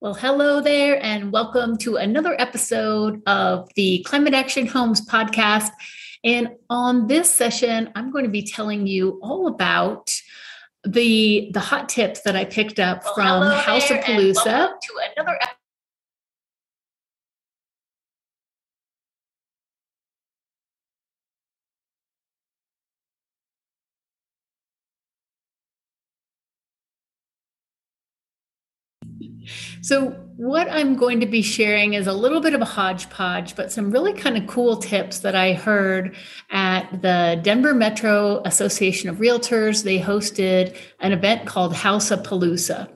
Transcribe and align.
Well, 0.00 0.14
hello 0.14 0.60
there, 0.60 1.02
and 1.02 1.32
welcome 1.32 1.76
to 1.78 1.96
another 1.96 2.40
episode 2.40 3.20
of 3.26 3.68
the 3.74 4.04
Climate 4.06 4.32
Action 4.32 4.64
Homes 4.64 5.04
podcast. 5.04 5.70
And 6.22 6.50
on 6.70 7.08
this 7.08 7.28
session, 7.28 7.90
I'm 7.96 8.12
going 8.12 8.24
to 8.24 8.30
be 8.30 8.44
telling 8.44 8.86
you 8.86 9.18
all 9.24 9.48
about 9.48 10.14
the 10.84 11.50
the 11.52 11.58
hot 11.58 11.88
tips 11.88 12.20
that 12.20 12.36
I 12.36 12.44
picked 12.44 12.78
up 12.78 13.02
well, 13.16 13.42
from 13.42 13.50
House 13.58 13.90
of 13.90 13.96
Palooza. 13.96 14.68
to 14.68 15.00
another 15.16 15.36
episode 15.42 15.57
So, 29.82 30.10
what 30.36 30.70
I'm 30.70 30.94
going 30.94 31.18
to 31.20 31.26
be 31.26 31.42
sharing 31.42 31.94
is 31.94 32.06
a 32.06 32.12
little 32.12 32.40
bit 32.40 32.54
of 32.54 32.60
a 32.60 32.64
hodgepodge, 32.64 33.56
but 33.56 33.72
some 33.72 33.90
really 33.90 34.12
kind 34.12 34.36
of 34.36 34.46
cool 34.46 34.76
tips 34.76 35.18
that 35.20 35.34
I 35.34 35.52
heard 35.52 36.14
at 36.50 37.02
the 37.02 37.40
Denver 37.42 37.74
Metro 37.74 38.40
Association 38.44 39.10
of 39.10 39.16
Realtors. 39.16 39.82
They 39.82 39.98
hosted 39.98 40.76
an 41.00 41.12
event 41.12 41.46
called 41.46 41.74
House 41.74 42.12
of 42.12 42.22
Palooza. 42.22 42.88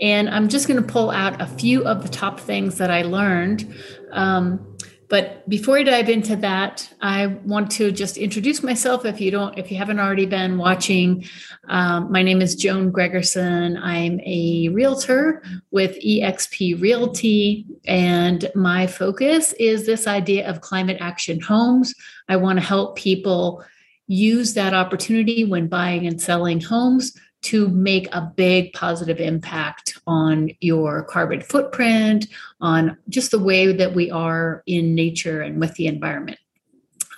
And 0.00 0.30
I'm 0.30 0.48
just 0.48 0.66
going 0.66 0.82
to 0.82 0.92
pull 0.92 1.10
out 1.10 1.40
a 1.40 1.46
few 1.46 1.84
of 1.84 2.02
the 2.02 2.08
top 2.08 2.40
things 2.40 2.78
that 2.78 2.90
I 2.90 3.02
learned. 3.02 3.74
Um, 4.12 4.78
but 5.10 5.46
before 5.48 5.76
I 5.76 5.82
dive 5.82 6.08
into 6.08 6.36
that, 6.36 6.88
I 7.02 7.26
want 7.26 7.68
to 7.72 7.90
just 7.90 8.16
introduce 8.16 8.62
myself. 8.62 9.04
If 9.04 9.20
you 9.20 9.32
don't, 9.32 9.58
if 9.58 9.68
you 9.68 9.76
haven't 9.76 9.98
already 9.98 10.24
been 10.24 10.56
watching, 10.56 11.24
um, 11.68 12.12
my 12.12 12.22
name 12.22 12.40
is 12.40 12.54
Joan 12.54 12.92
Gregerson. 12.92 13.76
I'm 13.82 14.20
a 14.24 14.68
realtor 14.68 15.42
with 15.72 16.00
EXP 16.00 16.80
Realty, 16.80 17.66
and 17.86 18.48
my 18.54 18.86
focus 18.86 19.52
is 19.54 19.84
this 19.84 20.06
idea 20.06 20.48
of 20.48 20.60
climate 20.60 20.98
action 21.00 21.40
homes. 21.40 21.92
I 22.28 22.36
want 22.36 22.60
to 22.60 22.64
help 22.64 22.96
people 22.96 23.64
use 24.06 24.54
that 24.54 24.74
opportunity 24.74 25.44
when 25.44 25.66
buying 25.66 26.06
and 26.06 26.22
selling 26.22 26.60
homes 26.60 27.18
to 27.42 27.68
make 27.68 28.08
a 28.14 28.20
big 28.20 28.72
positive 28.72 29.18
impact 29.18 29.98
on 30.06 30.50
your 30.60 31.04
carbon 31.04 31.40
footprint, 31.40 32.26
on 32.60 32.96
just 33.08 33.30
the 33.30 33.38
way 33.38 33.72
that 33.72 33.94
we 33.94 34.10
are 34.10 34.62
in 34.66 34.94
nature 34.94 35.40
and 35.40 35.60
with 35.60 35.74
the 35.74 35.86
environment. 35.86 36.38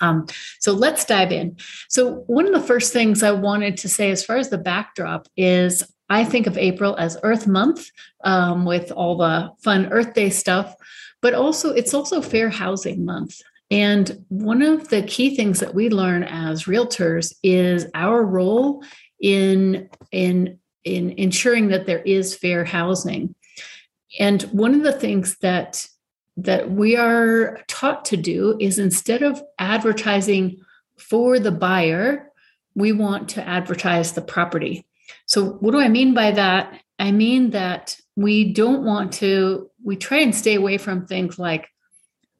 Um, 0.00 0.26
so 0.58 0.72
let's 0.72 1.04
dive 1.04 1.32
in. 1.32 1.56
So, 1.88 2.24
one 2.26 2.46
of 2.46 2.52
the 2.52 2.66
first 2.66 2.92
things 2.92 3.22
I 3.22 3.30
wanted 3.30 3.76
to 3.78 3.88
say, 3.88 4.10
as 4.10 4.24
far 4.24 4.36
as 4.36 4.50
the 4.50 4.58
backdrop, 4.58 5.28
is 5.36 5.84
I 6.10 6.24
think 6.24 6.46
of 6.46 6.58
April 6.58 6.96
as 6.96 7.16
Earth 7.22 7.46
Month 7.46 7.90
um, 8.24 8.64
with 8.64 8.90
all 8.92 9.16
the 9.16 9.50
fun 9.62 9.90
Earth 9.92 10.12
Day 10.12 10.28
stuff, 10.28 10.74
but 11.22 11.34
also 11.34 11.70
it's 11.70 11.94
also 11.94 12.20
Fair 12.20 12.50
Housing 12.50 13.04
Month. 13.04 13.40
And 13.70 14.22
one 14.28 14.60
of 14.60 14.88
the 14.88 15.02
key 15.02 15.34
things 15.34 15.60
that 15.60 15.74
we 15.74 15.88
learn 15.88 16.24
as 16.24 16.64
realtors 16.64 17.32
is 17.42 17.86
our 17.94 18.22
role 18.22 18.82
in 19.22 19.88
in 20.10 20.58
in 20.84 21.12
ensuring 21.12 21.68
that 21.68 21.86
there 21.86 22.02
is 22.02 22.34
fair 22.34 22.64
housing. 22.64 23.34
And 24.18 24.42
one 24.42 24.74
of 24.74 24.82
the 24.82 24.92
things 24.92 25.38
that 25.38 25.86
that 26.36 26.70
we 26.70 26.96
are 26.96 27.60
taught 27.68 28.04
to 28.06 28.16
do 28.16 28.56
is 28.60 28.78
instead 28.78 29.22
of 29.22 29.42
advertising 29.58 30.60
for 30.98 31.38
the 31.38 31.52
buyer, 31.52 32.30
we 32.74 32.92
want 32.92 33.28
to 33.30 33.46
advertise 33.46 34.12
the 34.12 34.22
property. 34.22 34.86
So 35.26 35.52
what 35.52 35.72
do 35.72 35.80
I 35.80 35.88
mean 35.88 36.14
by 36.14 36.32
that? 36.32 36.80
I 36.98 37.12
mean 37.12 37.50
that 37.50 37.96
we 38.16 38.52
don't 38.52 38.84
want 38.84 39.12
to 39.14 39.70
we 39.84 39.96
try 39.96 40.18
and 40.18 40.34
stay 40.34 40.54
away 40.54 40.78
from 40.78 41.06
things 41.06 41.38
like 41.38 41.68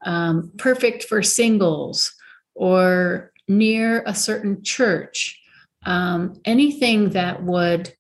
um, 0.04 0.52
perfect 0.58 1.04
for 1.04 1.22
singles 1.22 2.12
or 2.54 3.32
near 3.48 4.02
a 4.06 4.14
certain 4.14 4.62
church 4.62 5.41
um, 5.84 6.40
anything 6.44 7.10
that 7.10 7.42
would 7.42 7.94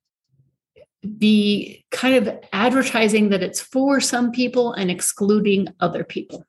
be 1.18 1.84
kind 1.90 2.14
of 2.14 2.38
advertising 2.52 3.30
that 3.30 3.42
it's 3.42 3.60
for 3.60 4.00
some 4.00 4.30
people 4.30 4.72
and 4.72 4.90
excluding 4.90 5.68
other 5.80 6.04
people. 6.04 6.46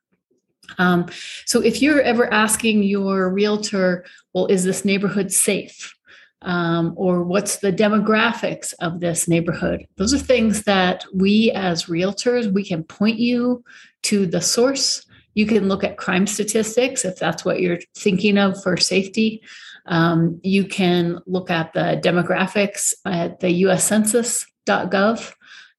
Um, 0.78 1.08
so 1.46 1.62
if 1.62 1.82
you're 1.82 2.02
ever 2.02 2.32
asking 2.32 2.84
your 2.84 3.30
realtor, 3.30 4.06
well, 4.34 4.46
is 4.48 4.64
this 4.64 4.86
neighborhood 4.86 5.32
safe? 5.32 5.96
Um, 6.42 6.94
or 6.98 7.24
what's 7.24 7.58
the 7.58 7.72
demographics 7.72 8.74
of 8.82 9.00
this 9.00 9.28
neighborhood? 9.30 9.88
Those 9.96 10.14
are 10.14 10.20
things 10.20 10.64
that 10.64 11.06
we 11.14 11.52
as 11.52 11.86
realtors, 11.86 12.52
we 12.52 12.66
can 12.66 12.84
point 12.84 13.18
you 13.18 13.64
to 14.04 14.28
the 14.28 14.42
source. 14.42 15.06
You 15.36 15.46
can 15.46 15.68
look 15.68 15.84
at 15.84 15.98
crime 15.98 16.28
statistics 16.28 17.06
if 17.06 17.18
that's 17.18 17.46
what 17.46 17.62
you're 17.62 17.80
thinking 17.96 18.38
of 18.38 18.62
for 18.62 18.76
safety. 18.76 19.42
Um, 19.86 20.40
you 20.44 20.66
can 20.66 21.20
look 21.26 21.50
at 21.50 21.74
the 21.74 22.00
demographics 22.04 22.94
at 23.06 23.40
the 23.40 23.52
US 23.68 23.86
Census.gov. 23.86 25.34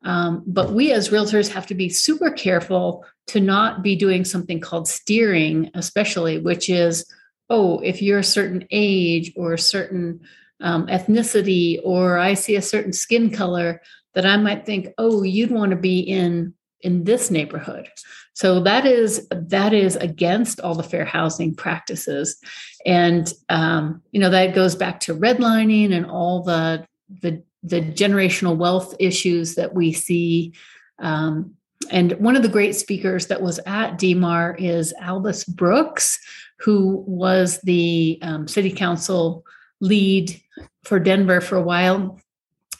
Um, 0.04 0.42
but 0.46 0.72
we 0.72 0.92
as 0.92 1.08
realtors 1.08 1.48
have 1.52 1.66
to 1.68 1.74
be 1.74 1.88
super 1.88 2.30
careful 2.30 3.04
to 3.28 3.40
not 3.40 3.82
be 3.82 3.96
doing 3.96 4.24
something 4.24 4.60
called 4.60 4.86
steering, 4.86 5.70
especially, 5.74 6.38
which 6.38 6.68
is, 6.68 7.10
oh, 7.48 7.78
if 7.80 8.02
you're 8.02 8.18
a 8.18 8.24
certain 8.24 8.66
age 8.70 9.32
or 9.34 9.54
a 9.54 9.58
certain 9.58 10.20
um, 10.60 10.86
ethnicity, 10.88 11.80
or 11.82 12.18
I 12.18 12.34
see 12.34 12.56
a 12.56 12.62
certain 12.62 12.92
skin 12.92 13.30
color, 13.30 13.80
that 14.14 14.26
I 14.26 14.36
might 14.36 14.66
think, 14.66 14.88
oh, 14.98 15.22
you'd 15.22 15.50
want 15.50 15.70
to 15.70 15.76
be 15.76 16.00
in 16.00 16.54
in 16.80 17.04
this 17.04 17.30
neighborhood. 17.30 17.88
So 18.34 18.60
that 18.60 18.84
is 18.84 19.28
that 19.30 19.72
is 19.72 19.96
against 19.96 20.60
all 20.60 20.74
the 20.74 20.82
fair 20.82 21.04
housing 21.04 21.54
practices, 21.54 22.36
and 22.84 23.32
um, 23.48 24.02
you 24.10 24.20
know 24.20 24.30
that 24.30 24.54
goes 24.54 24.74
back 24.74 25.00
to 25.00 25.14
redlining 25.14 25.92
and 25.92 26.06
all 26.06 26.42
the 26.42 26.86
the 27.22 27.42
the 27.62 27.80
generational 27.80 28.56
wealth 28.56 28.94
issues 28.98 29.54
that 29.54 29.74
we 29.74 29.92
see. 29.92 30.52
Um, 30.98 31.54
and 31.90 32.12
one 32.12 32.36
of 32.36 32.42
the 32.42 32.48
great 32.48 32.74
speakers 32.74 33.26
that 33.28 33.42
was 33.42 33.58
at 33.66 33.98
DMAR 33.98 34.60
is 34.60 34.94
Albus 35.00 35.44
Brooks, 35.44 36.18
who 36.60 37.04
was 37.06 37.60
the 37.62 38.18
um, 38.22 38.48
city 38.48 38.70
council 38.70 39.44
lead 39.80 40.40
for 40.82 40.98
Denver 40.98 41.40
for 41.40 41.56
a 41.56 41.62
while, 41.62 42.20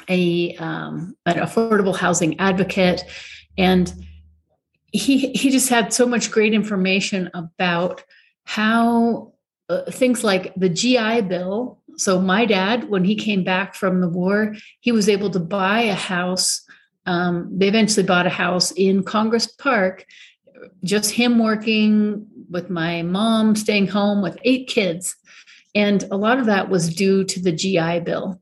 a 0.09 0.55
um, 0.57 1.17
an 1.27 1.37
affordable 1.37 1.97
housing 1.97 2.39
advocate, 2.39 3.05
and 3.57 3.93
he 4.93 5.33
he 5.33 5.51
just 5.51 5.69
had 5.69 5.93
so 5.93 6.07
much 6.07 6.31
great 6.31 6.55
information 6.55 7.31
about 7.35 8.05
how 8.45 9.33
uh, 9.69 9.91
things 9.91 10.23
like 10.23 10.55
the 10.57 10.69
GI 10.69 11.23
Bill. 11.23 11.81
So 11.97 12.21
my 12.21 12.45
dad, 12.45 12.89
when 12.89 13.05
he 13.05 13.15
came 13.17 13.45
back 13.45 13.75
from 13.75 14.01
the 14.01 14.09
war, 14.09 14.55
he 14.81 14.93
was 14.93 15.09
able 15.09 15.31
to 15.31 15.41
buy 15.41 15.83
a 15.83 15.95
house. 15.95 16.65
Um, 17.07 17.51
they 17.53 17.69
eventually 17.69 18.07
bought 18.07 18.27
a 18.27 18.31
house 18.31 18.71
in 18.73 19.03
Congress 19.03 19.47
Park. 19.47 20.07
Just 20.83 21.11
him 21.11 21.39
working 21.39 22.27
with 22.51 22.71
my 22.71 23.03
mom, 23.03 23.57
staying 23.57 23.89
home 23.89 24.23
with 24.23 24.39
eight 24.45 24.69
kids, 24.69 25.17
and 25.75 26.05
a 26.11 26.17
lot 26.17 26.39
of 26.39 26.47
that 26.47 26.69
was 26.69 26.95
due 26.95 27.25
to 27.25 27.41
the 27.41 27.53
GI 27.53 28.01
Bill 28.01 28.41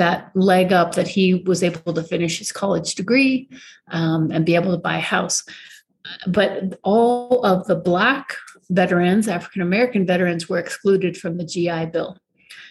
that 0.00 0.30
leg 0.34 0.72
up 0.72 0.94
that 0.94 1.06
he 1.06 1.34
was 1.46 1.62
able 1.62 1.92
to 1.92 2.02
finish 2.02 2.38
his 2.38 2.50
college 2.52 2.94
degree 2.94 3.48
um, 3.92 4.30
and 4.32 4.44
be 4.44 4.54
able 4.54 4.72
to 4.72 4.78
buy 4.78 4.96
a 4.96 5.00
house 5.16 5.44
but 6.26 6.78
all 6.82 7.44
of 7.44 7.66
the 7.66 7.76
Black 7.76 8.36
veterans, 8.70 9.28
African 9.28 9.62
American 9.62 10.06
veterans, 10.06 10.48
were 10.48 10.58
excluded 10.58 11.16
from 11.16 11.36
the 11.36 11.44
GI 11.44 11.86
Bill. 11.86 12.16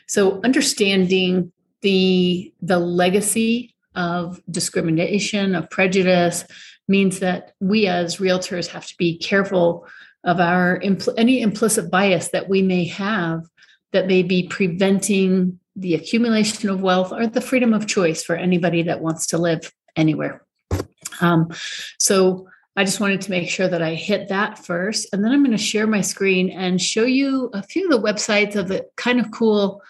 So 0.07 0.41
understanding 0.43 1.51
the 1.81 2.53
the 2.61 2.79
legacy 2.79 3.75
of 3.95 4.41
discrimination, 4.49 5.55
of 5.55 5.69
prejudice, 5.69 6.45
means 6.87 7.19
that 7.19 7.53
we 7.59 7.87
as 7.87 8.17
realtors 8.17 8.67
have 8.67 8.87
to 8.87 8.97
be 8.97 9.17
careful 9.17 9.87
of 10.23 10.39
our 10.39 10.79
impl- 10.79 11.13
any 11.17 11.41
implicit 11.41 11.89
bias 11.89 12.29
that 12.29 12.49
we 12.49 12.61
may 12.61 12.85
have 12.85 13.43
that 13.91 14.07
may 14.07 14.21
be 14.21 14.47
preventing 14.47 15.58
the 15.79 15.95
accumulation 15.95 16.69
of 16.69 16.81
wealth 16.81 17.11
or 17.11 17.27
the 17.27 17.41
freedom 17.41 17.73
of 17.73 17.87
choice 17.87 18.23
for 18.23 18.35
anybody 18.35 18.83
that 18.83 19.01
wants 19.01 19.27
to 19.27 19.37
live 19.37 19.71
anywhere. 19.95 20.43
Um, 21.21 21.51
so 21.97 22.47
I 22.75 22.83
just 22.85 22.99
wanted 22.99 23.21
to 23.21 23.31
make 23.31 23.49
sure 23.49 23.67
that 23.67 23.81
I 23.81 23.93
hit 23.93 24.29
that 24.29 24.57
first. 24.59 25.07
And 25.11 25.23
then 25.23 25.31
I'm 25.31 25.43
going 25.43 25.57
to 25.57 25.63
share 25.63 25.87
my 25.87 26.01
screen 26.01 26.49
and 26.49 26.81
show 26.81 27.03
you 27.03 27.49
a 27.53 27.63
few 27.63 27.85
of 27.85 27.91
the 27.91 28.07
websites 28.07 28.55
of 28.55 28.67
the 28.67 28.87
kind 28.95 29.19
of 29.19 29.31
cool 29.31 29.81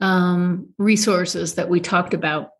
um, 0.00 0.68
resources 0.78 1.54
that 1.54 1.68
we 1.68 1.80
talked 1.80 2.14
about. 2.14 2.50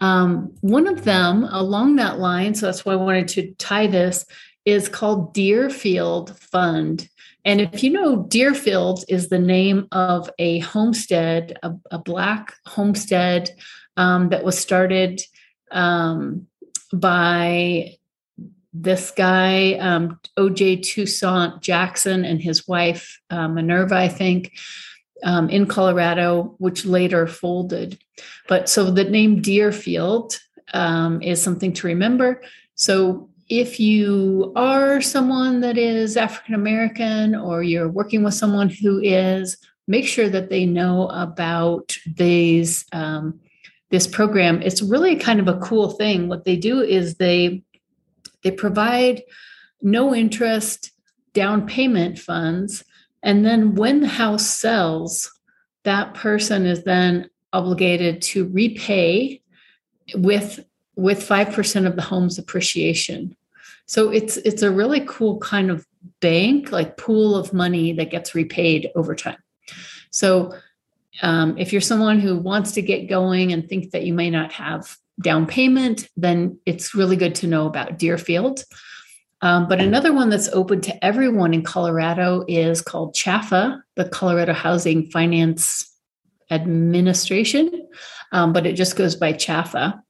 Um, 0.00 0.54
one 0.60 0.86
of 0.86 1.04
them 1.04 1.44
along 1.44 1.96
that 1.96 2.18
line, 2.18 2.54
so 2.54 2.66
that's 2.66 2.84
why 2.84 2.92
I 2.92 2.96
wanted 2.96 3.28
to 3.28 3.52
tie 3.54 3.86
this, 3.86 4.26
is 4.64 4.88
called 4.88 5.34
Dearfield 5.34 6.38
Fund. 6.38 7.08
And 7.46 7.60
if 7.60 7.84
you 7.84 7.90
know, 7.90 8.24
Dearfield 8.24 9.04
is 9.08 9.28
the 9.28 9.38
name 9.38 9.86
of 9.92 10.28
a 10.40 10.58
homestead, 10.58 11.56
a, 11.62 11.72
a 11.92 11.98
Black 11.98 12.52
homestead 12.66 13.50
um, 13.96 14.30
that 14.30 14.42
was 14.42 14.58
started 14.58 15.22
um, 15.70 16.48
by 16.92 17.96
this 18.72 19.12
guy, 19.12 19.74
um, 19.74 20.18
OJ 20.36 20.82
Toussaint 20.82 21.62
Jackson, 21.62 22.24
and 22.24 22.42
his 22.42 22.66
wife, 22.66 23.20
uh, 23.30 23.46
Minerva, 23.46 23.94
I 23.94 24.08
think, 24.08 24.52
um, 25.22 25.48
in 25.48 25.66
Colorado, 25.66 26.56
which 26.58 26.84
later 26.84 27.28
folded. 27.28 27.96
But 28.48 28.68
so 28.68 28.90
the 28.90 29.04
name 29.04 29.40
Dearfield 29.40 30.40
um, 30.74 31.22
is 31.22 31.40
something 31.40 31.72
to 31.74 31.86
remember. 31.86 32.42
So 32.74 33.30
if 33.48 33.78
you 33.78 34.52
are 34.56 35.00
someone 35.00 35.60
that 35.60 35.78
is 35.78 36.16
African 36.16 36.54
American 36.54 37.34
or 37.34 37.62
you're 37.62 37.88
working 37.88 38.24
with 38.24 38.34
someone 38.34 38.68
who 38.68 39.00
is, 39.00 39.56
make 39.86 40.06
sure 40.06 40.28
that 40.28 40.50
they 40.50 40.66
know 40.66 41.08
about 41.08 41.96
these 42.16 42.84
um, 42.92 43.40
this 43.90 44.06
program. 44.06 44.62
It's 44.62 44.82
really 44.82 45.16
kind 45.16 45.38
of 45.38 45.48
a 45.48 45.58
cool 45.58 45.90
thing. 45.90 46.28
What 46.28 46.44
they 46.44 46.56
do 46.56 46.80
is 46.80 47.16
they 47.16 47.62
they 48.42 48.50
provide 48.50 49.22
no 49.80 50.14
interest 50.14 50.90
down 51.32 51.66
payment 51.66 52.18
funds, 52.18 52.82
and 53.22 53.44
then 53.44 53.74
when 53.74 54.00
the 54.00 54.08
house 54.08 54.46
sells, 54.46 55.30
that 55.84 56.14
person 56.14 56.66
is 56.66 56.82
then 56.82 57.30
obligated 57.52 58.22
to 58.22 58.48
repay 58.48 59.40
with 60.14 60.64
with 60.96 61.20
5% 61.20 61.86
of 61.86 61.94
the 61.94 62.02
home's 62.02 62.38
appreciation. 62.38 63.36
So 63.86 64.10
it's 64.10 64.36
it's 64.38 64.62
a 64.62 64.70
really 64.70 65.04
cool 65.06 65.38
kind 65.38 65.70
of 65.70 65.86
bank, 66.20 66.72
like 66.72 66.96
pool 66.96 67.36
of 67.36 67.52
money 67.52 67.92
that 67.92 68.10
gets 68.10 68.34
repaid 68.34 68.90
over 68.96 69.14
time. 69.14 69.38
So 70.10 70.54
um, 71.22 71.56
if 71.56 71.72
you're 71.72 71.80
someone 71.80 72.18
who 72.18 72.36
wants 72.36 72.72
to 72.72 72.82
get 72.82 73.08
going 73.08 73.52
and 73.52 73.68
think 73.68 73.92
that 73.92 74.04
you 74.04 74.12
may 74.12 74.30
not 74.30 74.52
have 74.52 74.96
down 75.22 75.46
payment, 75.46 76.08
then 76.16 76.58
it's 76.66 76.94
really 76.94 77.16
good 77.16 77.34
to 77.36 77.46
know 77.46 77.66
about 77.66 77.98
Dearfield. 77.98 78.64
Um, 79.42 79.68
but 79.68 79.80
another 79.80 80.12
one 80.12 80.30
that's 80.30 80.48
open 80.48 80.80
to 80.82 81.04
everyone 81.04 81.54
in 81.54 81.62
Colorado 81.62 82.44
is 82.48 82.80
called 82.80 83.14
CHFA, 83.14 83.80
the 83.94 84.08
Colorado 84.08 84.52
Housing 84.52 85.10
Finance 85.10 85.94
Administration, 86.50 87.88
um, 88.32 88.52
but 88.52 88.66
it 88.66 88.74
just 88.74 88.96
goes 88.96 89.14
by 89.14 89.32
CHFA. 89.32 90.00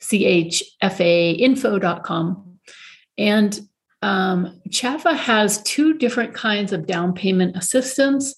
chfainfo.com. 0.00 2.58
And 3.18 3.60
um, 4.02 4.60
has 4.72 5.62
two 5.62 5.94
different 5.94 6.34
kinds 6.34 6.72
of 6.72 6.86
down 6.86 7.12
payment 7.12 7.56
assistance, 7.56 8.36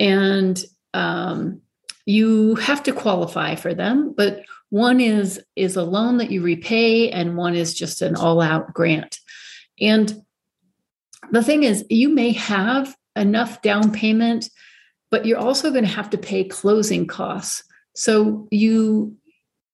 and 0.00 0.64
um, 0.94 1.60
you 2.06 2.54
have 2.56 2.82
to 2.84 2.92
qualify 2.92 3.54
for 3.54 3.74
them. 3.74 4.14
But 4.16 4.42
one 4.70 5.00
is 5.00 5.40
is 5.54 5.76
a 5.76 5.84
loan 5.84 6.16
that 6.16 6.30
you 6.30 6.42
repay, 6.42 7.10
and 7.10 7.36
one 7.36 7.54
is 7.54 7.74
just 7.74 8.02
an 8.02 8.16
all 8.16 8.40
out 8.40 8.72
grant. 8.72 9.20
And 9.80 10.22
the 11.30 11.42
thing 11.42 11.62
is, 11.62 11.84
you 11.90 12.08
may 12.08 12.32
have 12.32 12.96
enough 13.14 13.62
down 13.62 13.92
payment, 13.92 14.48
but 15.10 15.26
you're 15.26 15.38
also 15.38 15.70
going 15.70 15.84
to 15.84 15.90
have 15.90 16.10
to 16.10 16.18
pay 16.18 16.44
closing 16.44 17.06
costs. 17.06 17.62
So 17.94 18.48
you 18.50 19.16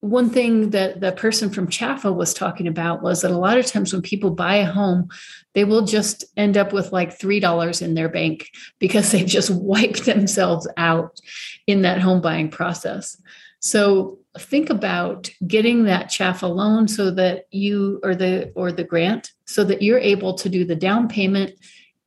one 0.03 0.29
thing 0.29 0.71
that 0.71 0.99
the 0.99 1.13
person 1.13 1.49
from 1.49 1.67
CHFA 1.67 2.13
was 2.13 2.33
talking 2.33 2.67
about 2.67 3.01
was 3.01 3.21
that 3.21 3.31
a 3.31 3.37
lot 3.37 3.57
of 3.57 3.65
times 3.65 3.93
when 3.93 4.01
people 4.01 4.31
buy 4.31 4.55
a 4.55 4.65
home, 4.65 5.07
they 5.53 5.63
will 5.63 5.85
just 5.85 6.25
end 6.35 6.57
up 6.57 6.73
with 6.73 6.91
like 6.91 7.17
$3 7.17 7.81
in 7.81 7.93
their 7.93 8.09
bank 8.09 8.49
because 8.79 9.11
they've 9.11 9.25
just 9.25 9.49
wiped 9.49 10.03
themselves 10.05 10.67
out 10.75 11.21
in 11.67 11.83
that 11.83 12.01
home 12.01 12.19
buying 12.19 12.49
process. 12.49 13.15
So 13.59 14.19
think 14.37 14.69
about 14.69 15.29
getting 15.47 15.85
that 15.85 16.07
CHFA 16.07 16.53
loan 16.53 16.89
so 16.89 17.09
that 17.11 17.45
you 17.51 18.01
or 18.03 18.13
the 18.13 18.51
or 18.57 18.73
the 18.73 18.83
grant 18.83 19.31
so 19.45 19.63
that 19.63 19.81
you're 19.81 19.99
able 19.99 20.33
to 20.33 20.49
do 20.49 20.65
the 20.65 20.75
down 20.75 21.07
payment 21.07 21.53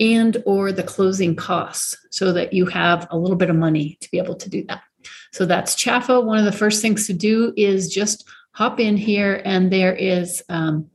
and 0.01 0.43
or 0.45 0.71
the 0.71 0.83
closing 0.83 1.35
costs 1.35 1.97
so 2.11 2.31
that 2.35 2.53
you 2.53 2.67
have 2.67 3.07
a 3.11 3.17
little 3.17 3.37
bit 3.37 3.49
of 3.49 3.57
money 3.57 3.97
to 4.03 4.11
be 4.11 4.19
able 4.19 4.35
to 4.35 4.51
do 4.51 4.67
that. 4.69 4.83
So 5.37 5.45
that's 5.45 5.75
CHFA. 5.75 6.25
One 6.25 6.39
of 6.39 6.47
the 6.47 6.51
first 6.51 6.81
things 6.81 7.07
to 7.09 7.13
do 7.13 7.53
is 7.59 7.93
just 7.93 8.27
hop 8.53 8.81
in 8.81 8.97
here, 8.97 9.43
and 9.45 9.71
there 9.71 9.95
is 9.95 10.43
um, 10.49 10.89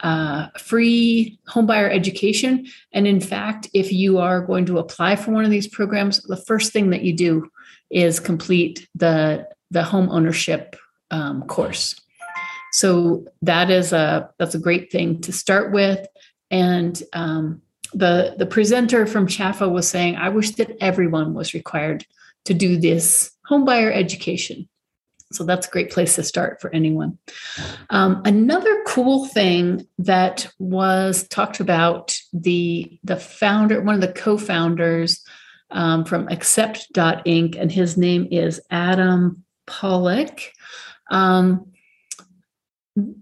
uh, 0.00 0.48
free 0.56 1.38
homebuyer 1.46 1.92
education. 1.92 2.66
And 2.94 3.06
in 3.06 3.20
fact, 3.20 3.68
if 3.74 3.92
you 3.92 4.16
are 4.16 4.40
going 4.40 4.64
to 4.66 4.78
apply 4.78 5.16
for 5.16 5.32
one 5.32 5.44
of 5.44 5.50
these 5.50 5.68
programs, 5.68 6.22
the 6.22 6.38
first 6.38 6.72
thing 6.72 6.88
that 6.90 7.02
you 7.02 7.14
do 7.14 7.50
is 7.90 8.20
complete 8.20 8.88
the 8.94 9.46
the 9.70 9.84
home 9.84 10.08
ownership 10.08 10.76
um, 11.10 11.42
course. 11.42 12.00
So 12.72 13.26
that 13.42 13.70
is 13.70 13.92
a 13.92 14.30
that's 14.38 14.54
a 14.54 14.58
great 14.66 14.90
thing 14.90 15.20
to 15.20 15.30
start 15.30 15.72
with. 15.72 16.06
And 16.50 17.02
um, 17.12 17.60
the 17.92 18.34
the 18.38 18.46
presenter 18.46 19.04
from 19.04 19.26
CHFA 19.26 19.70
was 19.70 19.86
saying, 19.86 20.16
I 20.16 20.30
wish 20.30 20.52
that 20.52 20.74
everyone 20.80 21.34
was 21.34 21.52
required 21.52 22.06
to 22.46 22.54
do 22.54 22.78
this 22.78 23.33
homebuyer 23.48 23.92
education. 23.92 24.68
So 25.32 25.44
that's 25.44 25.66
a 25.66 25.70
great 25.70 25.90
place 25.90 26.14
to 26.14 26.22
start 26.22 26.60
for 26.60 26.72
anyone. 26.72 27.18
Um, 27.90 28.22
another 28.24 28.82
cool 28.86 29.26
thing 29.26 29.86
that 29.98 30.48
was 30.58 31.26
talked 31.28 31.60
about 31.60 32.16
the 32.32 32.98
the 33.02 33.16
founder, 33.16 33.80
one 33.80 33.96
of 33.96 34.00
the 34.00 34.12
co-founders 34.12 35.24
um, 35.70 36.04
from 36.04 36.28
Accept.inc, 36.28 37.60
and 37.60 37.72
his 37.72 37.96
name 37.96 38.28
is 38.30 38.60
Adam 38.70 39.44
Pollock. 39.66 40.40
Um, 41.10 41.72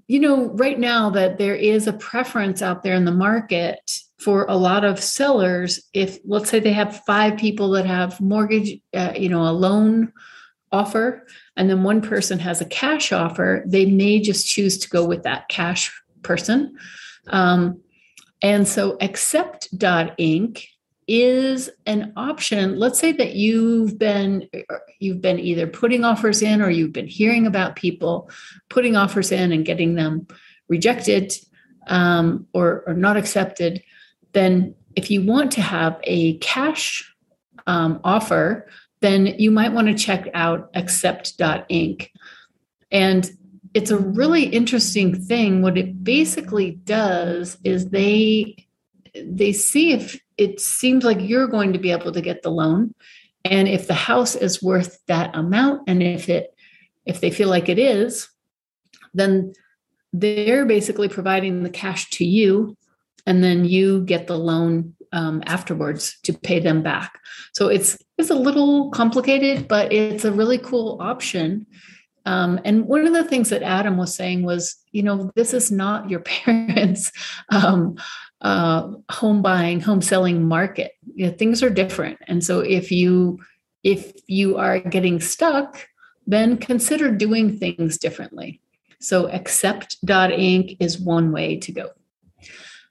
you 0.07 0.21
know, 0.21 0.51
right 0.51 0.79
now 0.79 1.09
that 1.11 1.39
there 1.39 1.57
is 1.57 1.87
a 1.87 1.95
preference 1.95 2.61
out 2.61 2.83
there 2.83 2.95
in 2.95 3.07
the 3.07 3.11
market 3.11 3.81
for 4.25 4.47
a 4.49 4.57
lot 4.57 4.85
of 4.85 5.03
sellers 5.03 5.89
if 5.93 6.19
let's 6.25 6.51
say 6.51 6.61
they 6.61 6.73
have 6.73 7.05
five 7.05 7.37
people 7.37 7.71
that 7.71 7.87
have 7.87 8.21
mortgage 8.21 8.81
uh, 8.95 9.13
you 9.17 9.29
know 9.29 9.49
a 9.49 9.53
loan 9.53 10.13
offer 10.71 11.27
and 11.57 11.69
then 11.69 11.83
one 11.83 12.01
person 12.01 12.39
has 12.39 12.61
a 12.61 12.67
cash 12.67 13.13
offer 13.13 13.63
they 13.67 13.87
may 13.87 14.21
just 14.21 14.47
choose 14.47 14.79
to 14.79 14.89
go 14.89 15.05
with 15.05 15.23
that 15.23 15.49
cash 15.49 15.91
person. 16.23 16.77
Um, 17.29 17.81
and 18.41 18.67
so 18.67 18.97
accept.inc 19.01 20.65
is 21.09 21.71
an 21.87 22.13
option. 22.17 22.79
Let's 22.79 22.99
say 22.99 23.13
that 23.13 23.35
you've 23.35 23.99
been 23.99 24.49
you've 25.01 25.21
been 25.21 25.39
either 25.39 25.67
putting 25.67 26.05
offers 26.05 26.43
in 26.43 26.63
or 26.63 26.71
you've 26.71 26.93
been 26.93 27.09
hearing 27.09 27.47
about 27.47 27.77
people 27.77 28.31
putting 28.69 28.97
offers 28.97 29.33
in 29.33 29.53
and 29.53 29.65
getting 29.65 29.95
them 29.95 30.27
rejected 30.69 31.33
um, 31.89 32.47
or, 32.53 32.85
or 32.87 32.95
not 32.95 33.17
accepted 33.17 33.83
then 34.33 34.75
if 34.97 35.11
you 35.11 35.23
want 35.23 35.53
to 35.53 35.63
have 35.63 35.99
a 36.05 36.39
cash 36.39 37.15
um, 37.67 38.01
offer, 38.05 38.69
then 39.01 39.27
you 39.27 39.51
might 39.51 39.73
want 39.73 39.89
to 39.89 39.95
check 39.95 40.29
out 40.35 40.71
accept.inc. 40.75 42.09
And 42.91 43.31
it's 43.75 43.91
a 43.91 43.99
really 43.99 44.45
interesting 44.45 45.21
thing. 45.25 45.63
What 45.63 45.79
it 45.79 46.05
basically 46.05 46.73
does 46.73 47.57
is 47.65 47.91
they 47.91 48.67
they 49.15 49.53
see 49.53 49.93
if 49.93 50.21
it 50.39 50.61
seems 50.61 51.05
like 51.05 51.19
you're 51.21 51.47
going 51.47 51.73
to 51.73 51.79
be 51.79 51.91
able 51.91 52.13
to 52.13 52.21
get 52.21 52.43
the 52.43 52.51
loan 52.51 52.95
and 53.45 53.69
if 53.69 53.87
the 53.87 53.95
house 53.95 54.35
is 54.35 54.63
worth 54.63 54.99
that 55.07 55.35
amount 55.37 55.83
and 55.87 56.03
if 56.03 56.29
it 56.29 56.55
if 57.05 57.21
they 57.21 57.31
feel 57.31 57.49
like 57.49 57.69
it 57.69 57.79
is 57.79 58.29
then 59.13 59.53
they're 60.13 60.65
basically 60.65 61.09
providing 61.09 61.63
the 61.63 61.71
cash 61.71 62.09
to 62.11 62.25
you 62.25 62.77
and 63.27 63.43
then 63.43 63.65
you 63.65 64.03
get 64.05 64.27
the 64.27 64.39
loan 64.39 64.95
um, 65.13 65.43
afterwards 65.47 66.19
to 66.23 66.33
pay 66.33 66.59
them 66.59 66.83
back. 66.83 67.19
So 67.53 67.69
it's 67.69 67.99
it's 68.19 68.31
a 68.31 68.35
little 68.35 68.91
complicated, 68.91 69.69
but 69.69 69.93
it's 69.93 70.25
a 70.25 70.33
really 70.33 70.59
cool 70.59 70.99
option. 71.01 71.67
Um, 72.25 72.61
and 72.65 72.87
one 72.87 73.07
of 73.07 73.13
the 73.13 73.25
things 73.25 73.51
that 73.51 73.63
Adam 73.63 73.97
was 73.97 74.15
saying 74.15 74.45
was, 74.45 74.77
you 74.93 75.03
know, 75.03 75.33
this 75.35 75.53
is 75.53 75.73
not 75.73 76.09
your 76.09 76.21
parents' 76.45 77.11
um, 77.51 77.97
uh, 78.41 78.93
home 79.11 79.43
buying, 79.43 79.81
home 79.81 80.01
selling 80.01 80.47
market. 80.47 80.93
You 81.15 81.27
know, 81.27 81.33
things 81.33 81.63
are 81.63 81.71
different, 81.71 82.19
and 82.27 82.43
so 82.43 82.61
if 82.61 82.91
you 82.91 83.39
if 83.83 84.13
you 84.29 84.57
are 84.57 84.79
getting 84.79 85.21
stuck, 85.21 85.87
then 86.27 86.57
consider 86.57 87.11
doing 87.11 87.59
things 87.59 87.99
differently. 87.99 88.61
So 89.01 89.29
accept.inc 89.29 90.77
is 90.79 91.01
one 91.01 91.33
way 91.33 91.57
to 91.59 91.73
go. 91.73 91.91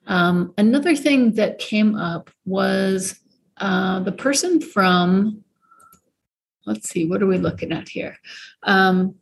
Um, 0.07 0.53
another 0.57 0.95
thing 0.95 1.33
that 1.33 1.59
came 1.59 1.95
up 1.95 2.29
was 2.45 3.19
uh, 3.57 3.99
the 3.99 4.11
person 4.11 4.59
from, 4.59 5.43
let's 6.65 6.89
see, 6.89 7.05
what 7.05 7.21
are 7.21 7.27
we 7.27 7.37
looking 7.37 7.71
at 7.71 7.89
here? 7.89 8.17
Um, 8.63 9.15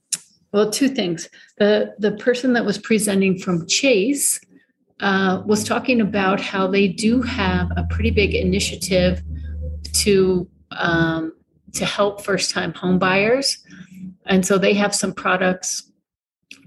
well, 0.52 0.72
two 0.72 0.90
things. 0.90 1.30
The, 1.58 1.94
the 2.00 2.14
person 2.14 2.54
that 2.54 2.66
was 2.66 2.78
presenting 2.78 3.38
from 3.38 3.68
Chase 3.68 4.40
uh, 5.00 5.44
was 5.46 5.64
talking 5.64 6.02
about 6.02 6.42
how 6.42 6.68
they 6.68 6.88
do 6.88 7.22
have 7.22 7.70
a 7.78 7.84
pretty 7.90 8.12
big 8.12 8.34
initiative 8.34 9.22
to 9.94 10.50
um, 10.72 11.34
to 11.74 11.86
help 11.86 12.24
first 12.24 12.52
time 12.52 12.74
home 12.74 13.00
buyers. 13.00 13.64
And 14.26 14.46
so 14.46 14.58
they 14.58 14.74
have 14.74 14.94
some 14.94 15.14
products 15.14 15.92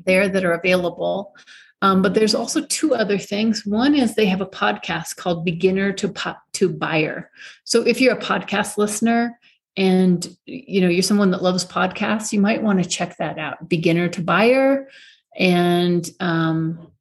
there 0.05 0.29
that 0.29 0.45
are 0.45 0.53
available. 0.53 1.35
Um, 1.83 2.01
but 2.01 2.15
there's 2.15 2.35
also 2.35 2.65
two 2.67 2.95
other 2.95 3.19
things. 3.19 3.67
One 3.67 3.95
is 3.97 4.15
they 4.15 4.27
have 4.27 4.41
a 4.41 4.47
podcast 4.47 5.17
called 5.17 5.45
Beginner 5.45 5.93
to 5.95 6.09
po- 6.09 6.37
to 6.55 6.69
Buyer. 6.69 7.31
So 7.65 7.83
if 7.83 8.01
you're 8.01 8.15
a 8.15 8.21
podcast 8.21 8.79
listener 8.79 9.39
and 9.77 10.25
you 10.47 10.81
know 10.81 10.89
you're 10.89 11.03
someone 11.03 11.33
that 11.33 11.43
loves 11.43 11.65
podcasts, 11.65 12.33
you 12.33 12.41
might 12.41 12.63
want 12.63 12.83
to 12.83 12.89
check 12.89 13.17
that 13.17 13.37
out. 13.37 13.69
Beginner 13.69 14.09
to 14.11 14.23
Buyer, 14.23 14.89
and 15.37 16.09
um, 16.21 16.93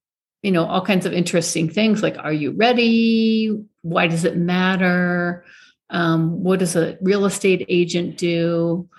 you 0.41 0.51
know 0.51 0.65
all 0.65 0.83
kinds 0.83 1.05
of 1.05 1.13
interesting 1.13 1.69
things 1.69 2.01
like 2.01 2.17
Are 2.17 2.33
you 2.33 2.51
ready? 2.51 3.63
Why 3.83 4.07
does 4.07 4.25
it 4.25 4.35
matter? 4.35 5.45
Um, 5.91 6.43
what 6.43 6.57
does 6.57 6.75
a 6.75 6.97
real 7.01 7.25
estate 7.25 7.65
agent 7.69 8.17
do? 8.17 8.89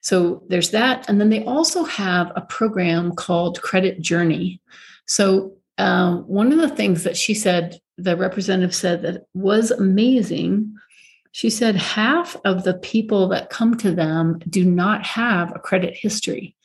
So 0.00 0.42
there's 0.48 0.70
that. 0.70 1.08
And 1.08 1.20
then 1.20 1.28
they 1.28 1.44
also 1.44 1.84
have 1.84 2.32
a 2.34 2.40
program 2.42 3.12
called 3.14 3.60
Credit 3.60 4.00
Journey. 4.00 4.60
So 5.06 5.56
um, 5.78 6.22
one 6.24 6.52
of 6.52 6.58
the 6.58 6.74
things 6.74 7.04
that 7.04 7.16
she 7.16 7.34
said, 7.34 7.80
the 7.98 8.16
representative 8.16 8.74
said 8.74 9.02
that 9.02 9.24
was 9.34 9.70
amazing. 9.70 10.74
She 11.32 11.50
said 11.50 11.76
half 11.76 12.36
of 12.44 12.64
the 12.64 12.74
people 12.74 13.28
that 13.28 13.50
come 13.50 13.76
to 13.78 13.94
them 13.94 14.40
do 14.48 14.64
not 14.64 15.04
have 15.06 15.54
a 15.54 15.58
credit 15.58 15.94
history. 15.96 16.56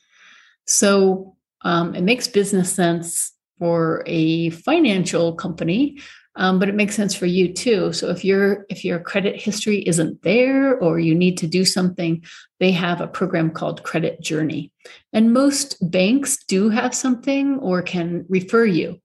So 0.66 1.36
um, 1.62 1.94
it 1.94 2.02
makes 2.02 2.28
business 2.28 2.72
sense 2.72 3.32
for 3.58 4.02
a 4.06 4.50
financial 4.50 5.34
company 5.34 5.98
um, 6.36 6.58
but 6.58 6.68
it 6.68 6.74
makes 6.74 6.94
sense 6.94 7.14
for 7.14 7.26
you 7.26 7.52
too. 7.52 7.92
So 7.92 8.10
if 8.10 8.24
your 8.24 8.66
if 8.68 8.84
your 8.84 9.00
credit 9.00 9.40
history 9.40 9.78
isn't 9.86 10.22
there 10.22 10.78
or 10.78 10.98
you 10.98 11.14
need 11.14 11.38
to 11.38 11.46
do 11.46 11.64
something 11.64 12.22
they 12.60 12.72
have 12.72 13.00
a 13.00 13.08
program 13.08 13.50
called 13.50 13.82
credit 13.82 14.20
journey. 14.20 14.72
And 15.12 15.32
most 15.32 15.76
banks 15.90 16.38
do 16.44 16.70
have 16.70 16.94
something 16.94 17.58
or 17.58 17.82
can 17.82 18.24
refer 18.28 18.64
you. 18.64 19.00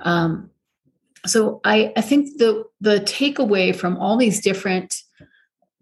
Um, 0.00 0.50
so 1.26 1.60
I, 1.64 1.92
I 1.96 2.00
think 2.00 2.38
the 2.38 2.64
the 2.80 3.00
takeaway 3.00 3.74
from 3.74 3.98
all 3.98 4.16
these 4.16 4.40
different 4.40 4.96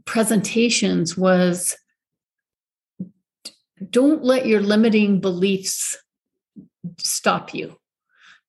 presentations 0.04 1.16
was 1.16 1.76
don't 3.90 4.24
let 4.24 4.46
your 4.46 4.60
limiting 4.60 5.20
beliefs 5.20 5.96
stop 6.98 7.54
you 7.54 7.76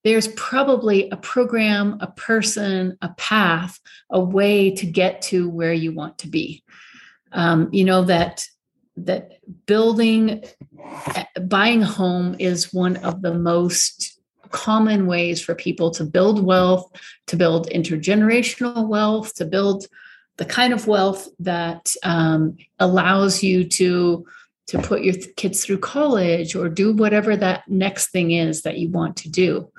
there's 0.04 0.28
probably 0.30 1.10
a 1.10 1.18
program, 1.18 1.98
a 2.00 2.08
person, 2.08 2.98
a 3.02 3.10
path, 3.10 3.80
a 4.10 4.20
way 4.20 4.72
to 4.72 4.86
get 4.86 5.22
to 5.24 5.50
where 5.50 5.74
you 5.74 5.94
want 5.94 6.20
to 6.20 6.28
be. 6.28 6.64
Um, 7.32 7.70
you 7.72 7.84
know 7.84 8.04
that 8.04 8.46
that 8.98 9.40
building, 9.66 10.44
buying 11.42 11.84
a 11.84 11.86
home 11.86 12.36
is 12.40 12.74
one 12.74 12.98
of 12.98 13.22
the 13.22 13.34
most 13.34 14.20
common 14.52 15.06
ways 15.06 15.42
for 15.42 15.56
people 15.56 15.92
to 15.92 16.04
build 16.04 16.44
wealth, 16.44 16.92
to 17.28 17.38
build 17.38 17.70
intergenerational 17.70 18.88
wealth, 18.88 19.34
to 19.36 19.46
build 19.46 19.86
the 20.38 20.46
kind 20.46 20.74
of 20.74 20.88
wealth 20.88 21.28
that 21.40 21.94
um, 22.04 22.58
allows 22.80 23.44
you 23.44 23.66
to 23.66 24.26
to 24.70 24.80
put 24.80 25.04
your 25.04 25.16
kids 25.36 25.66
through 25.66 25.80
college 25.80 26.56
or 26.56 26.70
do 26.70 26.94
whatever 26.94 27.36
that 27.36 27.68
next 27.68 28.08
thing 28.08 28.32
is 28.32 28.62
that 28.62 28.78
you 28.78 28.90
want 28.90 29.18
to 29.18 29.30
do. 29.30 29.72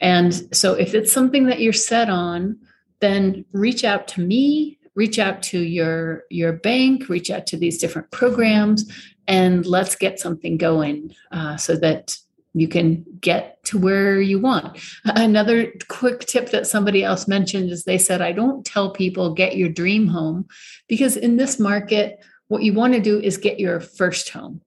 And 0.00 0.54
so 0.54 0.74
if 0.74 0.94
it's 0.94 1.12
something 1.12 1.46
that 1.46 1.60
you're 1.60 1.72
set 1.72 2.10
on, 2.10 2.58
then 3.00 3.44
reach 3.52 3.84
out 3.84 4.08
to 4.08 4.20
me, 4.20 4.78
reach 4.94 5.18
out 5.18 5.42
to 5.44 5.58
your 5.58 6.24
your 6.30 6.52
bank, 6.52 7.08
reach 7.08 7.30
out 7.30 7.46
to 7.48 7.56
these 7.56 7.78
different 7.78 8.10
programs 8.10 8.90
and 9.28 9.66
let's 9.66 9.94
get 9.96 10.18
something 10.18 10.56
going 10.56 11.14
uh, 11.30 11.56
so 11.56 11.76
that 11.76 12.16
you 12.54 12.68
can 12.68 13.04
get 13.20 13.62
to 13.64 13.78
where 13.78 14.20
you 14.20 14.38
want. 14.38 14.78
Another 15.04 15.72
quick 15.88 16.20
tip 16.20 16.50
that 16.50 16.66
somebody 16.66 17.02
else 17.02 17.26
mentioned 17.26 17.70
is 17.70 17.84
they 17.84 17.98
said, 17.98 18.20
I 18.20 18.32
don't 18.32 18.64
tell 18.64 18.90
people 18.90 19.34
get 19.34 19.56
your 19.56 19.70
dream 19.70 20.08
home 20.08 20.46
because 20.86 21.16
in 21.16 21.36
this 21.36 21.58
market, 21.58 22.18
what 22.52 22.62
you 22.62 22.74
want 22.74 22.92
to 22.92 23.00
do 23.00 23.18
is 23.18 23.38
get 23.38 23.58
your 23.58 23.80
first 23.80 24.28
home. 24.28 24.60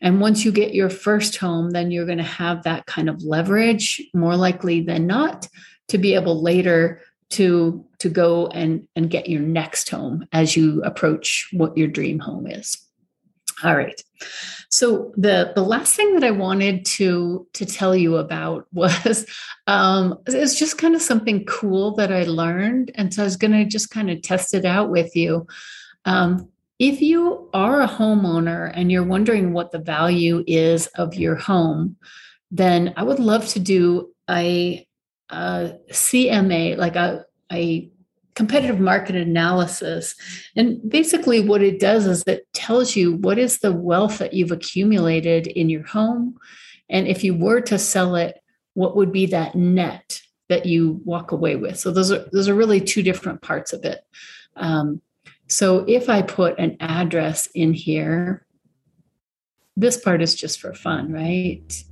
And 0.00 0.20
once 0.20 0.44
you 0.44 0.52
get 0.52 0.74
your 0.74 0.88
first 0.88 1.36
home, 1.36 1.70
then 1.70 1.90
you're 1.90 2.06
going 2.06 2.18
to 2.18 2.24
have 2.24 2.62
that 2.62 2.86
kind 2.86 3.08
of 3.08 3.24
leverage 3.24 4.00
more 4.14 4.36
likely 4.36 4.80
than 4.80 5.08
not 5.08 5.48
to 5.88 5.98
be 5.98 6.14
able 6.14 6.40
later 6.40 7.00
to 7.30 7.84
to 7.98 8.08
go 8.08 8.46
and 8.46 8.86
and 8.94 9.10
get 9.10 9.28
your 9.28 9.40
next 9.40 9.88
home 9.88 10.24
as 10.30 10.56
you 10.56 10.82
approach 10.84 11.48
what 11.52 11.76
your 11.76 11.88
dream 11.88 12.20
home 12.20 12.46
is. 12.46 12.78
All 13.64 13.76
right. 13.76 14.00
So 14.70 15.12
the 15.16 15.50
the 15.56 15.64
last 15.64 15.96
thing 15.96 16.14
that 16.14 16.22
I 16.22 16.30
wanted 16.30 16.84
to 16.98 17.48
to 17.54 17.66
tell 17.66 17.96
you 17.96 18.18
about 18.18 18.68
was 18.72 19.26
um, 19.66 20.20
it's 20.28 20.56
just 20.56 20.78
kind 20.78 20.94
of 20.94 21.02
something 21.02 21.44
cool 21.46 21.96
that 21.96 22.12
I 22.12 22.22
learned, 22.22 22.92
and 22.94 23.12
so 23.12 23.22
I 23.22 23.24
was 23.24 23.36
going 23.36 23.52
to 23.52 23.64
just 23.64 23.90
kind 23.90 24.10
of 24.10 24.22
test 24.22 24.54
it 24.54 24.64
out 24.64 24.90
with 24.90 25.16
you. 25.16 25.48
Um, 26.04 26.52
if 26.82 27.00
you 27.00 27.48
are 27.54 27.80
a 27.80 27.86
homeowner 27.86 28.72
and 28.74 28.90
you're 28.90 29.04
wondering 29.04 29.52
what 29.52 29.70
the 29.70 29.78
value 29.78 30.42
is 30.48 30.88
of 30.96 31.14
your 31.14 31.36
home, 31.36 31.94
then 32.50 32.92
I 32.96 33.04
would 33.04 33.20
love 33.20 33.46
to 33.50 33.60
do 33.60 34.12
a, 34.28 34.84
a 35.30 35.74
CMA, 35.92 36.76
like 36.76 36.96
a, 36.96 37.24
a 37.52 37.88
competitive 38.34 38.80
market 38.80 39.14
analysis. 39.14 40.16
And 40.56 40.80
basically, 40.90 41.46
what 41.46 41.62
it 41.62 41.78
does 41.78 42.04
is 42.04 42.24
it 42.26 42.52
tells 42.52 42.96
you 42.96 43.14
what 43.14 43.38
is 43.38 43.60
the 43.60 43.72
wealth 43.72 44.18
that 44.18 44.32
you've 44.32 44.50
accumulated 44.50 45.46
in 45.46 45.70
your 45.70 45.86
home. 45.86 46.36
And 46.90 47.06
if 47.06 47.22
you 47.22 47.32
were 47.32 47.60
to 47.60 47.78
sell 47.78 48.16
it, 48.16 48.42
what 48.74 48.96
would 48.96 49.12
be 49.12 49.26
that 49.26 49.54
net 49.54 50.20
that 50.48 50.66
you 50.66 51.00
walk 51.04 51.30
away 51.30 51.54
with? 51.54 51.78
So 51.78 51.92
those 51.92 52.10
are 52.10 52.26
those 52.32 52.48
are 52.48 52.56
really 52.56 52.80
two 52.80 53.04
different 53.04 53.40
parts 53.40 53.72
of 53.72 53.84
it. 53.84 54.00
Um, 54.56 55.00
so 55.52 55.84
if 55.86 56.08
I 56.08 56.22
put 56.22 56.58
an 56.58 56.78
address 56.80 57.46
in 57.54 57.74
here, 57.74 58.46
this 59.76 59.98
part 59.98 60.22
is 60.22 60.34
just 60.34 60.60
for 60.60 60.72
fun, 60.72 61.12
right? 61.12 61.84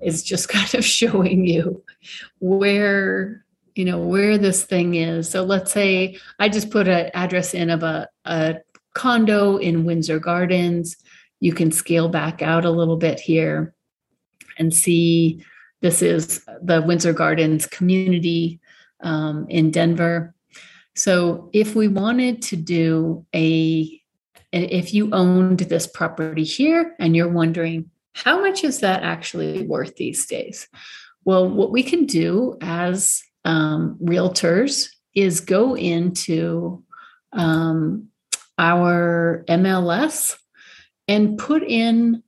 It's 0.00 0.22
just 0.22 0.48
kind 0.48 0.74
of 0.74 0.84
showing 0.84 1.44
you 1.44 1.84
where 2.40 3.44
you 3.74 3.84
know 3.84 3.98
where 3.98 4.38
this 4.38 4.64
thing 4.64 4.94
is. 4.94 5.28
So 5.28 5.42
let's 5.44 5.72
say 5.72 6.18
I 6.38 6.48
just 6.48 6.70
put 6.70 6.88
an 6.88 7.10
address 7.14 7.54
in 7.54 7.70
of 7.70 7.82
a, 7.82 8.08
a 8.24 8.56
condo 8.94 9.56
in 9.58 9.84
Windsor 9.84 10.18
Gardens. 10.18 10.96
You 11.40 11.52
can 11.52 11.70
scale 11.70 12.08
back 12.08 12.40
out 12.40 12.64
a 12.64 12.70
little 12.70 12.96
bit 12.96 13.20
here 13.20 13.74
and 14.58 14.74
see 14.74 15.44
this 15.80 16.00
is 16.00 16.44
the 16.62 16.80
Windsor 16.80 17.12
Gardens 17.12 17.66
community 17.66 18.60
um, 19.02 19.46
in 19.48 19.70
Denver. 19.70 20.31
So 20.94 21.50
if 21.52 21.74
we 21.74 21.88
wanted 21.88 22.42
to 22.42 22.56
do 22.56 23.26
a, 23.34 24.00
if 24.52 24.92
you 24.92 25.10
owned 25.12 25.60
this 25.60 25.86
property 25.86 26.44
here 26.44 26.94
and 26.98 27.16
you're 27.16 27.28
wondering, 27.28 27.90
how 28.14 28.40
much 28.40 28.62
is 28.64 28.80
that 28.80 29.02
actually 29.02 29.66
worth 29.66 29.96
these 29.96 30.26
days? 30.26 30.68
Well, 31.24 31.48
what 31.48 31.70
we 31.70 31.82
can 31.82 32.04
do 32.04 32.58
as 32.60 33.22
um, 33.44 33.98
realtors 34.02 34.88
is 35.14 35.40
go 35.40 35.74
into 35.76 36.84
um, 37.32 38.08
our 38.58 39.44
MLS 39.48 40.36
and 41.08 41.38
put 41.38 41.62
in 41.62 42.22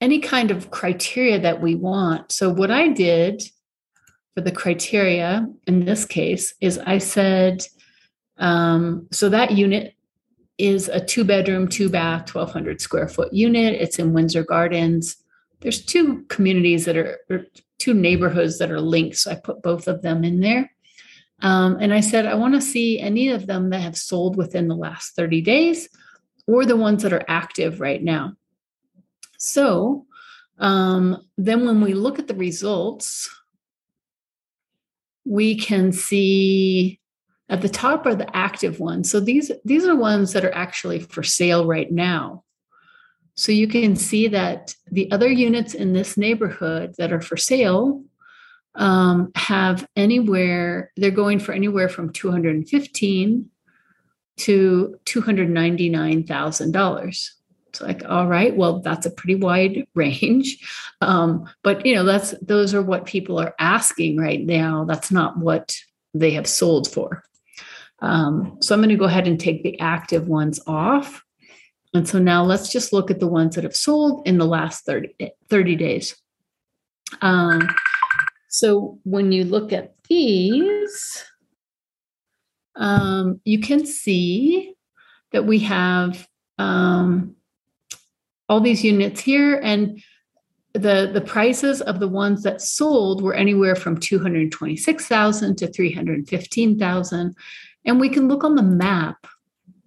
any 0.00 0.18
kind 0.18 0.50
of 0.50 0.70
criteria 0.70 1.38
that 1.40 1.60
we 1.60 1.74
want. 1.74 2.32
So, 2.32 2.50
what 2.50 2.70
I 2.70 2.88
did 2.88 3.42
for 4.34 4.40
the 4.40 4.52
criteria 4.52 5.46
in 5.66 5.84
this 5.84 6.04
case 6.04 6.54
is 6.60 6.78
I 6.78 6.98
said, 6.98 7.66
um, 8.40 9.06
so 9.12 9.28
that 9.28 9.52
unit 9.52 9.94
is 10.58 10.88
a 10.88 11.02
two 11.02 11.24
bedroom, 11.24 11.68
two 11.68 11.88
bath, 11.88 12.34
1200 12.34 12.80
square 12.80 13.08
foot 13.08 13.32
unit. 13.32 13.74
It's 13.74 13.98
in 13.98 14.12
Windsor 14.12 14.44
Gardens. 14.44 15.16
There's 15.60 15.84
two 15.84 16.24
communities 16.24 16.86
that 16.86 16.96
are, 16.96 17.18
two 17.78 17.94
neighborhoods 17.94 18.58
that 18.58 18.70
are 18.70 18.80
linked. 18.80 19.16
So 19.16 19.30
I 19.30 19.34
put 19.36 19.62
both 19.62 19.88
of 19.88 20.02
them 20.02 20.24
in 20.24 20.40
there. 20.40 20.70
Um, 21.42 21.78
and 21.80 21.94
I 21.94 22.00
said, 22.00 22.26
I 22.26 22.34
want 22.34 22.54
to 22.54 22.60
see 22.60 23.00
any 23.00 23.30
of 23.30 23.46
them 23.46 23.70
that 23.70 23.80
have 23.80 23.96
sold 23.96 24.36
within 24.36 24.68
the 24.68 24.76
last 24.76 25.16
30 25.16 25.40
days 25.40 25.88
or 26.46 26.66
the 26.66 26.76
ones 26.76 27.02
that 27.02 27.14
are 27.14 27.24
active 27.28 27.80
right 27.80 28.02
now. 28.02 28.34
So 29.38 30.06
um, 30.58 31.26
then 31.38 31.64
when 31.64 31.80
we 31.80 31.94
look 31.94 32.18
at 32.18 32.28
the 32.28 32.34
results, 32.34 33.30
we 35.24 35.56
can 35.56 35.92
see 35.92 36.99
at 37.50 37.60
the 37.60 37.68
top 37.68 38.06
are 38.06 38.14
the 38.14 38.34
active 38.34 38.80
ones. 38.80 39.10
So 39.10 39.20
these 39.20 39.52
these 39.64 39.84
are 39.84 39.96
ones 39.96 40.32
that 40.32 40.44
are 40.44 40.54
actually 40.54 41.00
for 41.00 41.22
sale 41.22 41.66
right 41.66 41.90
now. 41.90 42.44
So 43.34 43.52
you 43.52 43.68
can 43.68 43.96
see 43.96 44.28
that 44.28 44.74
the 44.90 45.10
other 45.10 45.28
units 45.28 45.74
in 45.74 45.92
this 45.92 46.16
neighborhood 46.16 46.94
that 46.98 47.12
are 47.12 47.20
for 47.20 47.36
sale 47.36 48.02
um, 48.76 49.32
have 49.34 49.86
anywhere 49.96 50.92
they're 50.96 51.10
going 51.10 51.40
for 51.40 51.52
anywhere 51.52 51.88
from 51.88 52.12
215 52.12 53.50
to 54.36 54.96
$299,000. 55.04 57.30
It's 57.68 57.80
like, 57.80 58.02
all 58.08 58.26
right, 58.26 58.56
well, 58.56 58.80
that's 58.80 59.06
a 59.06 59.10
pretty 59.10 59.36
wide 59.36 59.86
range. 59.94 60.58
Um, 61.00 61.48
but 61.62 61.84
you 61.84 61.96
know, 61.96 62.04
that's 62.04 62.34
those 62.42 62.74
are 62.74 62.82
what 62.82 63.06
people 63.06 63.40
are 63.40 63.54
asking 63.58 64.18
right 64.18 64.40
now. 64.40 64.84
That's 64.84 65.10
not 65.10 65.38
what 65.38 65.74
they 66.14 66.30
have 66.32 66.46
sold 66.46 66.88
for. 66.88 67.24
Um, 68.02 68.58
so 68.60 68.74
I'm 68.74 68.80
going 68.80 68.90
to 68.90 68.96
go 68.96 69.04
ahead 69.04 69.26
and 69.26 69.38
take 69.38 69.62
the 69.62 69.78
active 69.80 70.26
ones 70.26 70.60
off. 70.66 71.22
And 71.92 72.08
so 72.08 72.18
now 72.18 72.44
let's 72.44 72.70
just 72.70 72.92
look 72.92 73.10
at 73.10 73.20
the 73.20 73.26
ones 73.26 73.54
that 73.54 73.64
have 73.64 73.76
sold 73.76 74.26
in 74.26 74.38
the 74.38 74.46
last 74.46 74.86
30, 74.86 75.14
30 75.48 75.76
days. 75.76 76.16
Um, 77.20 77.68
so 78.48 78.98
when 79.04 79.32
you 79.32 79.44
look 79.44 79.72
at 79.72 79.94
these, 80.08 81.24
um, 82.76 83.40
you 83.44 83.60
can 83.60 83.84
see 83.84 84.74
that 85.32 85.44
we 85.44 85.58
have 85.60 86.26
um, 86.58 87.36
all 88.48 88.60
these 88.60 88.84
units 88.84 89.20
here 89.20 89.60
and 89.62 90.02
the 90.72 91.10
the 91.12 91.20
prices 91.20 91.80
of 91.82 91.98
the 91.98 92.08
ones 92.08 92.44
that 92.44 92.60
sold 92.60 93.22
were 93.22 93.34
anywhere 93.34 93.74
from 93.74 93.98
226,000 93.98 95.56
to 95.56 95.66
315,000 95.66 97.36
and 97.84 98.00
we 98.00 98.08
can 98.08 98.28
look 98.28 98.44
on 98.44 98.54
the 98.54 98.62
map 98.62 99.26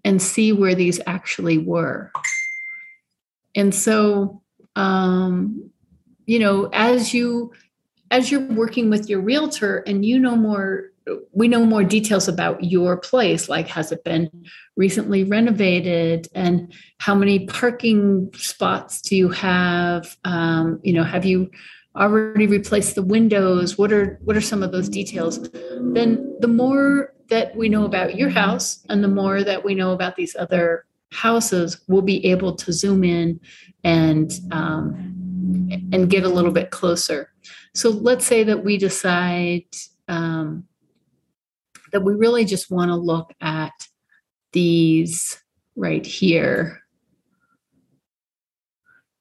and 0.04 0.22
see 0.22 0.52
where 0.52 0.76
these 0.76 1.00
actually 1.06 1.58
were. 1.58 2.12
And 3.56 3.74
so 3.74 4.42
um, 4.76 5.70
you 6.26 6.40
know, 6.40 6.70
as 6.74 7.14
you 7.14 7.52
as 8.12 8.32
you're 8.32 8.48
working 8.54 8.90
with 8.90 9.10
your 9.10 9.20
realtor 9.20 9.78
and 9.88 10.06
you 10.06 10.20
know 10.20 10.36
more 10.36 10.92
we 11.34 11.50
know 11.50 11.66
more 11.66 11.84
details 11.84 12.30
about 12.30 12.64
your 12.64 12.96
place 12.96 13.50
like 13.50 13.68
has 13.68 13.92
it 13.92 14.06
been 14.06 14.30
recently 14.78 15.26
renovated 15.26 16.30
and 16.34 16.74
how 17.00 17.14
many 17.14 17.46
parking 17.46 18.30
spots 18.36 19.02
do 19.02 19.16
you 19.16 19.30
have? 19.30 20.18
Um, 20.24 20.80
you 20.84 20.94
know 20.94 21.04
have 21.04 21.26
you 21.26 21.52
already 21.96 22.48
replaced 22.48 22.96
the 22.96 23.04
windows? 23.04 23.78
What 23.78 23.92
are 23.92 24.20
what 24.24 24.38
are 24.38 24.42
some 24.42 24.64
of 24.64 24.72
those 24.72 24.90
details? 24.90 25.50
Then 25.52 26.36
the 26.40 26.48
more 26.48 27.13
that 27.30 27.56
we 27.56 27.70
know 27.70 27.86
about 27.86 28.16
your 28.16 28.30
house 28.30 28.86
and 28.90 29.04
the 29.04 29.08
more 29.08 29.44
that 29.44 29.64
we 29.64 29.76
know 29.76 29.92
about 29.92 30.16
these 30.16 30.36
other 30.36 30.86
houses 31.12 31.82
we'll 31.88 32.02
be 32.02 32.26
able 32.26 32.56
to 32.56 32.74
zoom 32.74 33.04
in 33.04 33.40
and 33.84 34.40
um, 34.52 35.90
and 35.92 36.10
get 36.10 36.24
a 36.24 36.30
little 36.30 36.52
bit 36.52 36.72
closer 36.72 37.32
so 37.74 37.90
let's 37.90 38.26
say 38.26 38.44
that 38.44 38.64
we 38.64 38.78
decide 38.78 39.66
um, 40.08 40.66
that 41.92 42.02
we 42.02 42.14
really 42.14 42.44
just 42.44 42.70
want 42.70 42.90
to 42.90 42.96
look 42.96 43.34
at 43.40 43.72
these 44.52 45.40
right 45.76 46.06
here. 46.06 46.82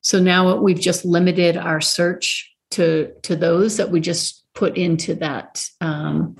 So 0.00 0.20
now 0.20 0.56
we've 0.56 0.80
just 0.80 1.04
limited 1.04 1.56
our 1.56 1.80
search 1.80 2.54
to, 2.72 3.12
to 3.22 3.36
those 3.36 3.76
that 3.76 3.90
we 3.90 4.00
just 4.00 4.44
put 4.54 4.76
into 4.76 5.14
that 5.16 5.66
um, 5.80 6.36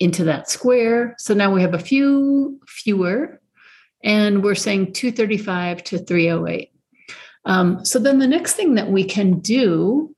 into 0.00 0.24
that 0.24 0.50
square. 0.50 1.14
So 1.18 1.34
now 1.34 1.52
we 1.52 1.60
have 1.60 1.74
a 1.74 1.78
few 1.78 2.58
fewer, 2.66 3.40
and 4.02 4.42
we're 4.42 4.54
saying 4.54 4.94
235 4.94 5.84
to 5.84 5.98
308. 5.98 6.72
Um, 7.44 7.84
so 7.84 7.98
then 7.98 8.18
the 8.18 8.26
next 8.26 8.54
thing 8.54 8.74
that 8.74 8.90
we 8.90 9.04
can 9.04 9.38
do 9.38 10.14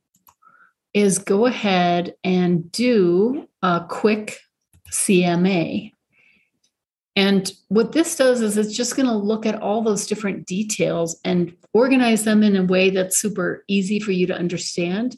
is 0.94 1.18
go 1.18 1.46
ahead 1.46 2.14
and 2.22 2.70
do 2.70 3.48
a 3.62 3.84
quick 3.88 4.38
CMA. 4.90 5.92
And 7.14 7.52
what 7.68 7.92
this 7.92 8.16
does 8.16 8.40
is 8.40 8.56
it's 8.56 8.76
just 8.76 8.96
going 8.96 9.08
to 9.08 9.14
look 9.14 9.46
at 9.46 9.60
all 9.60 9.82
those 9.82 10.06
different 10.06 10.46
details 10.46 11.18
and 11.24 11.54
organize 11.72 12.24
them 12.24 12.42
in 12.42 12.56
a 12.56 12.64
way 12.64 12.90
that's 12.90 13.18
super 13.18 13.64
easy 13.68 14.00
for 14.00 14.12
you 14.12 14.26
to 14.28 14.34
understand. 14.36 15.16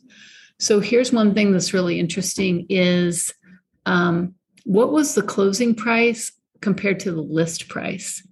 So 0.59 0.81
here's 0.81 1.13
one 1.13 1.35
thing 1.35 1.53
that's 1.53 1.75
really 1.75 2.01
interesting 2.01 2.67
is 2.69 3.33
um, 3.87 4.35
what 4.65 4.93
was 4.93 5.15
the 5.15 5.23
closing 5.23 5.75
price 5.75 6.33
compared 6.61 7.01
to 7.01 7.13
the 7.13 7.23
list 7.23 7.69
price? 7.69 8.27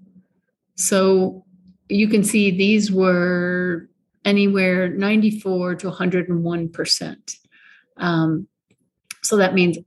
So 0.74 1.44
you 1.88 2.08
can 2.08 2.24
see 2.24 2.50
these 2.50 2.90
were 2.90 3.88
anywhere 4.24 4.88
94 4.88 5.76
to 5.76 5.90
101%. 5.90 7.36
Um, 7.98 8.48
so 9.22 9.36
that 9.36 9.54
means 9.54 9.78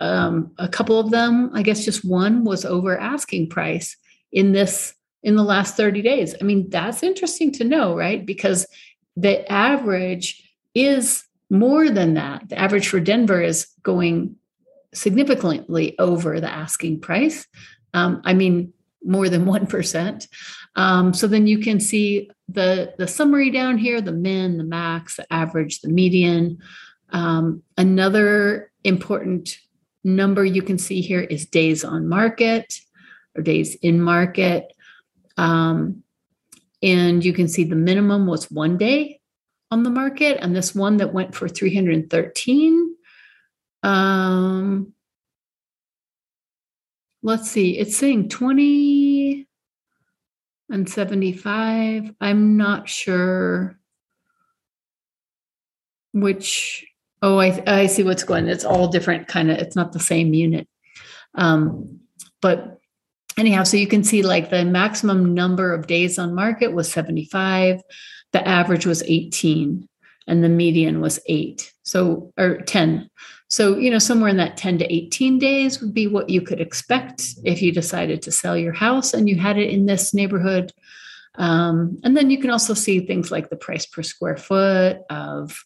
um, 0.00 0.52
a 0.58 0.68
couple 0.68 0.98
of 0.98 1.10
them, 1.10 1.50
I 1.52 1.62
guess 1.62 1.84
just 1.84 2.04
one 2.04 2.44
was 2.44 2.64
over 2.64 2.98
asking 2.98 3.50
price 3.50 3.96
in 4.30 4.52
this 4.52 4.94
in 5.22 5.36
the 5.36 5.44
last 5.44 5.76
30 5.76 6.02
days. 6.02 6.34
I 6.40 6.44
mean, 6.44 6.68
that's 6.68 7.02
interesting 7.02 7.52
to 7.52 7.64
know, 7.64 7.96
right? 7.96 8.26
Because 8.26 8.66
the 9.16 9.50
average 9.50 10.42
is 10.74 11.24
more 11.48 11.90
than 11.90 12.14
that. 12.14 12.48
The 12.48 12.58
average 12.58 12.88
for 12.88 12.98
Denver 12.98 13.40
is 13.40 13.66
going 13.82 14.36
significantly 14.94 15.98
over 15.98 16.40
the 16.40 16.50
asking 16.50 17.00
price. 17.00 17.46
Um, 17.94 18.22
I 18.24 18.34
mean, 18.34 18.72
more 19.04 19.28
than 19.28 19.44
1%. 19.46 20.28
Um, 20.76 21.12
so 21.14 21.26
then 21.26 21.46
you 21.46 21.58
can 21.58 21.80
see 21.80 22.30
the, 22.48 22.94
the 22.98 23.06
summary 23.06 23.50
down 23.50 23.78
here, 23.78 24.00
the 24.00 24.12
min, 24.12 24.58
the 24.58 24.64
max, 24.64 25.16
the 25.16 25.32
average, 25.32 25.80
the 25.80 25.88
median. 25.88 26.58
Um, 27.10 27.62
another 27.76 28.70
important 28.84 29.58
number 30.04 30.44
you 30.44 30.62
can 30.62 30.78
see 30.78 31.00
here 31.00 31.20
is 31.20 31.46
days 31.46 31.84
on 31.84 32.08
market 32.08 32.74
or 33.36 33.42
days 33.42 33.74
in 33.76 34.00
market. 34.00 34.72
Um, 35.36 36.02
and 36.82 37.24
you 37.24 37.32
can 37.32 37.48
see 37.48 37.64
the 37.64 37.76
minimum 37.76 38.26
was 38.26 38.50
one 38.50 38.76
day 38.76 39.20
on 39.70 39.84
the 39.84 39.90
market. 39.90 40.38
And 40.40 40.54
this 40.54 40.74
one 40.74 40.96
that 40.98 41.12
went 41.12 41.34
for 41.34 41.48
313. 41.48 42.81
Um, 43.82 44.92
let's 47.22 47.50
see, 47.50 47.78
it's 47.78 47.96
saying 47.96 48.28
20 48.28 49.46
and 50.70 50.88
75. 50.88 52.14
I'm 52.20 52.56
not 52.56 52.88
sure 52.88 53.78
which 56.12 56.86
Oh, 57.22 57.38
I, 57.38 57.62
I 57.68 57.86
see 57.86 58.02
what's 58.02 58.24
going. 58.24 58.48
It's 58.48 58.64
all 58.64 58.88
different 58.88 59.28
kind 59.28 59.50
of. 59.50 59.58
It's 59.58 59.76
not 59.76 59.92
the 59.92 60.00
same 60.00 60.34
unit. 60.34 60.68
Um, 61.36 62.00
but 62.40 62.80
anyhow, 63.38 63.62
so 63.62 63.76
you 63.76 63.86
can 63.86 64.02
see 64.02 64.22
like 64.22 64.50
the 64.50 64.64
maximum 64.64 65.32
number 65.32 65.72
of 65.72 65.86
days 65.86 66.18
on 66.18 66.34
market 66.34 66.72
was 66.72 66.90
75. 66.90 67.80
The 68.32 68.46
average 68.46 68.86
was 68.86 69.04
18 69.04 69.88
and 70.26 70.42
the 70.42 70.48
median 70.48 71.00
was 71.00 71.20
eight. 71.26 71.71
So, 71.92 72.32
or 72.38 72.62
10. 72.62 73.10
So, 73.48 73.76
you 73.76 73.90
know, 73.90 73.98
somewhere 73.98 74.30
in 74.30 74.38
that 74.38 74.56
10 74.56 74.78
to 74.78 74.90
18 74.90 75.38
days 75.38 75.78
would 75.80 75.92
be 75.92 76.06
what 76.06 76.30
you 76.30 76.40
could 76.40 76.60
expect 76.60 77.34
if 77.44 77.60
you 77.60 77.70
decided 77.70 78.22
to 78.22 78.32
sell 78.32 78.56
your 78.56 78.72
house 78.72 79.12
and 79.12 79.28
you 79.28 79.36
had 79.36 79.58
it 79.58 79.68
in 79.68 79.84
this 79.84 80.14
neighborhood. 80.14 80.72
Um, 81.34 81.98
and 82.02 82.16
then 82.16 82.30
you 82.30 82.38
can 82.38 82.50
also 82.50 82.72
see 82.72 83.00
things 83.00 83.30
like 83.30 83.50
the 83.50 83.56
price 83.56 83.84
per 83.84 84.02
square 84.02 84.38
foot 84.38 85.00
of 85.10 85.62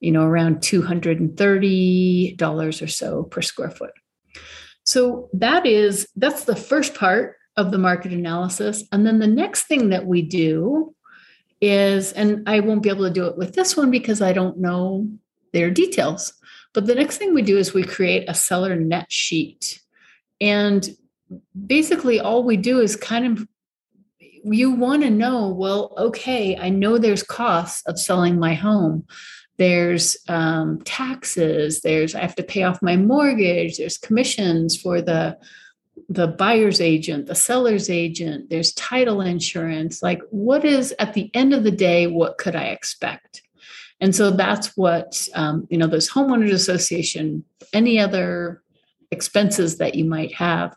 you 0.00 0.12
know, 0.12 0.24
around 0.24 0.58
$230 0.58 2.82
or 2.82 2.86
so 2.86 3.22
per 3.24 3.42
square 3.42 3.70
foot. 3.70 3.92
So 4.84 5.28
that 5.32 5.66
is 5.66 6.06
that's 6.16 6.44
the 6.44 6.56
first 6.56 6.94
part 6.94 7.36
of 7.56 7.70
the 7.70 7.78
market 7.78 8.12
analysis. 8.12 8.84
And 8.92 9.06
then 9.06 9.18
the 9.18 9.26
next 9.26 9.64
thing 9.64 9.88
that 9.88 10.06
we 10.06 10.22
do 10.22 10.94
is, 11.60 12.12
and 12.12 12.48
I 12.48 12.60
won't 12.60 12.82
be 12.82 12.90
able 12.90 13.04
to 13.04 13.10
do 13.10 13.26
it 13.26 13.38
with 13.38 13.54
this 13.54 13.76
one 13.76 13.90
because 13.90 14.22
I 14.22 14.32
don't 14.32 14.58
know 14.58 15.08
their 15.56 15.70
details. 15.70 16.32
But 16.74 16.86
the 16.86 16.94
next 16.94 17.16
thing 17.16 17.34
we 17.34 17.42
do 17.42 17.56
is 17.56 17.72
we 17.72 17.82
create 17.82 18.28
a 18.28 18.34
seller 18.34 18.76
net 18.76 19.10
sheet. 19.10 19.80
And 20.40 20.88
basically, 21.66 22.20
all 22.20 22.44
we 22.44 22.58
do 22.58 22.80
is 22.80 22.94
kind 22.94 23.26
of 23.26 23.48
you 24.44 24.70
want 24.70 25.02
to 25.02 25.10
know 25.10 25.48
well, 25.48 25.92
okay, 25.96 26.56
I 26.56 26.68
know 26.68 26.98
there's 26.98 27.22
costs 27.22 27.82
of 27.86 27.98
selling 27.98 28.38
my 28.38 28.54
home 28.54 29.06
there's 29.58 30.16
um, 30.28 30.80
taxes 30.82 31.80
there's 31.80 32.14
i 32.14 32.20
have 32.20 32.34
to 32.34 32.42
pay 32.42 32.62
off 32.62 32.82
my 32.82 32.96
mortgage 32.96 33.78
there's 33.78 33.98
commissions 33.98 34.76
for 34.80 35.00
the 35.00 35.36
the 36.08 36.28
buyer's 36.28 36.80
agent 36.80 37.26
the 37.26 37.34
seller's 37.34 37.88
agent 37.88 38.50
there's 38.50 38.72
title 38.74 39.20
insurance 39.20 40.02
like 40.02 40.20
what 40.30 40.64
is 40.64 40.94
at 40.98 41.14
the 41.14 41.30
end 41.34 41.54
of 41.54 41.64
the 41.64 41.70
day 41.70 42.06
what 42.06 42.38
could 42.38 42.54
i 42.54 42.64
expect 42.64 43.42
and 44.00 44.14
so 44.14 44.30
that's 44.30 44.76
what 44.76 45.28
um, 45.34 45.66
you 45.70 45.78
know 45.78 45.86
those 45.86 46.10
homeowners 46.10 46.52
association 46.52 47.44
any 47.72 47.98
other 47.98 48.62
expenses 49.10 49.78
that 49.78 49.94
you 49.94 50.04
might 50.04 50.34
have 50.34 50.76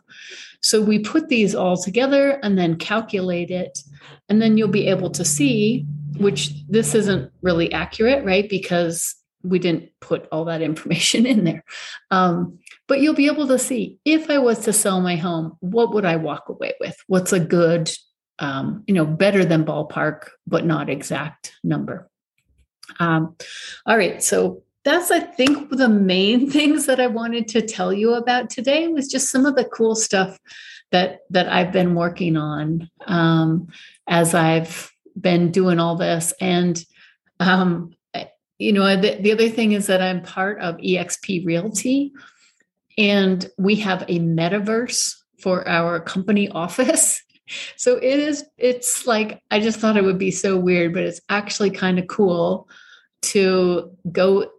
so 0.62 0.80
we 0.80 0.98
put 0.98 1.28
these 1.28 1.54
all 1.54 1.76
together 1.76 2.38
and 2.42 2.58
then 2.58 2.76
calculate 2.76 3.50
it 3.50 3.80
and 4.28 4.40
then 4.40 4.56
you'll 4.56 4.68
be 4.68 4.88
able 4.88 5.10
to 5.10 5.24
see 5.24 5.86
which 6.18 6.52
this 6.68 6.94
isn't 6.94 7.32
really 7.42 7.72
accurate, 7.72 8.24
right? 8.24 8.48
Because 8.48 9.14
we 9.42 9.58
didn't 9.58 9.88
put 10.00 10.28
all 10.30 10.44
that 10.44 10.62
information 10.70 11.26
in 11.26 11.44
there. 11.44 11.64
Um, 12.10 12.58
but 12.86 13.00
you'll 13.00 13.14
be 13.14 13.26
able 13.26 13.46
to 13.48 13.58
see 13.58 13.98
if 14.04 14.28
I 14.28 14.38
was 14.38 14.60
to 14.60 14.72
sell 14.72 15.00
my 15.00 15.16
home, 15.16 15.56
what 15.60 15.94
would 15.94 16.04
I 16.04 16.16
walk 16.16 16.48
away 16.48 16.74
with? 16.80 16.96
What's 17.06 17.32
a 17.32 17.40
good 17.40 17.90
um, 18.40 18.84
you 18.86 18.94
know, 18.94 19.04
better 19.04 19.44
than 19.44 19.66
ballpark, 19.66 20.30
but 20.46 20.64
not 20.64 20.88
exact 20.88 21.52
number. 21.62 22.09
Um, 22.98 23.36
all 23.86 23.96
right, 23.96 24.22
so 24.22 24.62
that's 24.84 25.10
I 25.10 25.20
think 25.20 25.70
the 25.70 25.88
main 25.88 26.50
things 26.50 26.86
that 26.86 27.00
I 27.00 27.06
wanted 27.06 27.48
to 27.48 27.62
tell 27.62 27.92
you 27.92 28.14
about 28.14 28.50
today 28.50 28.88
was 28.88 29.08
just 29.08 29.30
some 29.30 29.46
of 29.46 29.56
the 29.56 29.64
cool 29.64 29.94
stuff 29.94 30.38
that 30.90 31.20
that 31.30 31.48
I've 31.48 31.72
been 31.72 31.94
working 31.94 32.36
on 32.36 32.90
um, 33.06 33.68
as 34.08 34.34
I've 34.34 34.92
been 35.18 35.50
doing 35.50 35.78
all 35.78 35.96
this. 35.96 36.32
And 36.40 36.82
um, 37.38 37.94
you 38.60 38.72
know, 38.72 38.94
the, 39.00 39.16
the 39.20 39.32
other 39.32 39.48
thing 39.48 39.72
is 39.72 39.86
that 39.86 40.02
I'm 40.02 40.22
part 40.22 40.60
of 40.60 40.76
EXP 40.76 41.46
Realty, 41.46 42.12
and 42.98 43.50
we 43.56 43.76
have 43.76 44.02
a 44.02 44.20
metaverse 44.20 45.16
for 45.40 45.66
our 45.66 45.98
company 45.98 46.48
office. 46.50 47.22
So 47.76 47.96
it 47.96 48.18
is, 48.18 48.44
it's 48.58 49.06
like, 49.06 49.42
I 49.50 49.60
just 49.60 49.80
thought 49.80 49.96
it 49.96 50.04
would 50.04 50.18
be 50.18 50.30
so 50.30 50.58
weird, 50.58 50.94
but 50.94 51.02
it's 51.02 51.20
actually 51.28 51.70
kind 51.70 51.98
of 51.98 52.06
cool 52.06 52.68
to 53.22 53.96
go 54.10 54.50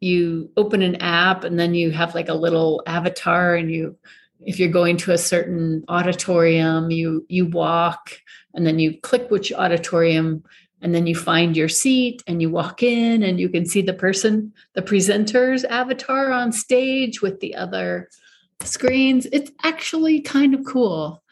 you 0.00 0.50
open 0.56 0.82
an 0.82 0.96
app 0.96 1.42
and 1.42 1.58
then 1.58 1.74
you 1.74 1.90
have 1.90 2.14
like 2.14 2.28
a 2.28 2.34
little 2.34 2.82
avatar 2.86 3.56
and 3.56 3.70
you 3.70 3.96
if 4.40 4.58
you're 4.58 4.68
going 4.68 4.96
to 4.96 5.12
a 5.12 5.18
certain 5.18 5.84
auditorium 5.88 6.90
you 6.90 7.26
you 7.28 7.46
walk 7.46 8.16
and 8.54 8.64
then 8.64 8.78
you 8.78 8.96
click 9.00 9.28
which 9.28 9.52
auditorium 9.52 10.42
and 10.82 10.94
then 10.94 11.06
you 11.08 11.16
find 11.16 11.56
your 11.56 11.68
seat 11.68 12.22
and 12.28 12.40
you 12.40 12.48
walk 12.48 12.82
in 12.82 13.24
and 13.24 13.40
you 13.40 13.48
can 13.48 13.66
see 13.66 13.82
the 13.82 13.92
person 13.92 14.52
the 14.74 14.82
presenter's 14.82 15.64
avatar 15.64 16.30
on 16.30 16.52
stage 16.52 17.20
with 17.20 17.40
the 17.40 17.54
other 17.56 18.08
screens. 18.62 19.26
It's 19.32 19.50
actually 19.62 20.20
kind 20.20 20.54
of 20.54 20.64
cool 20.64 21.22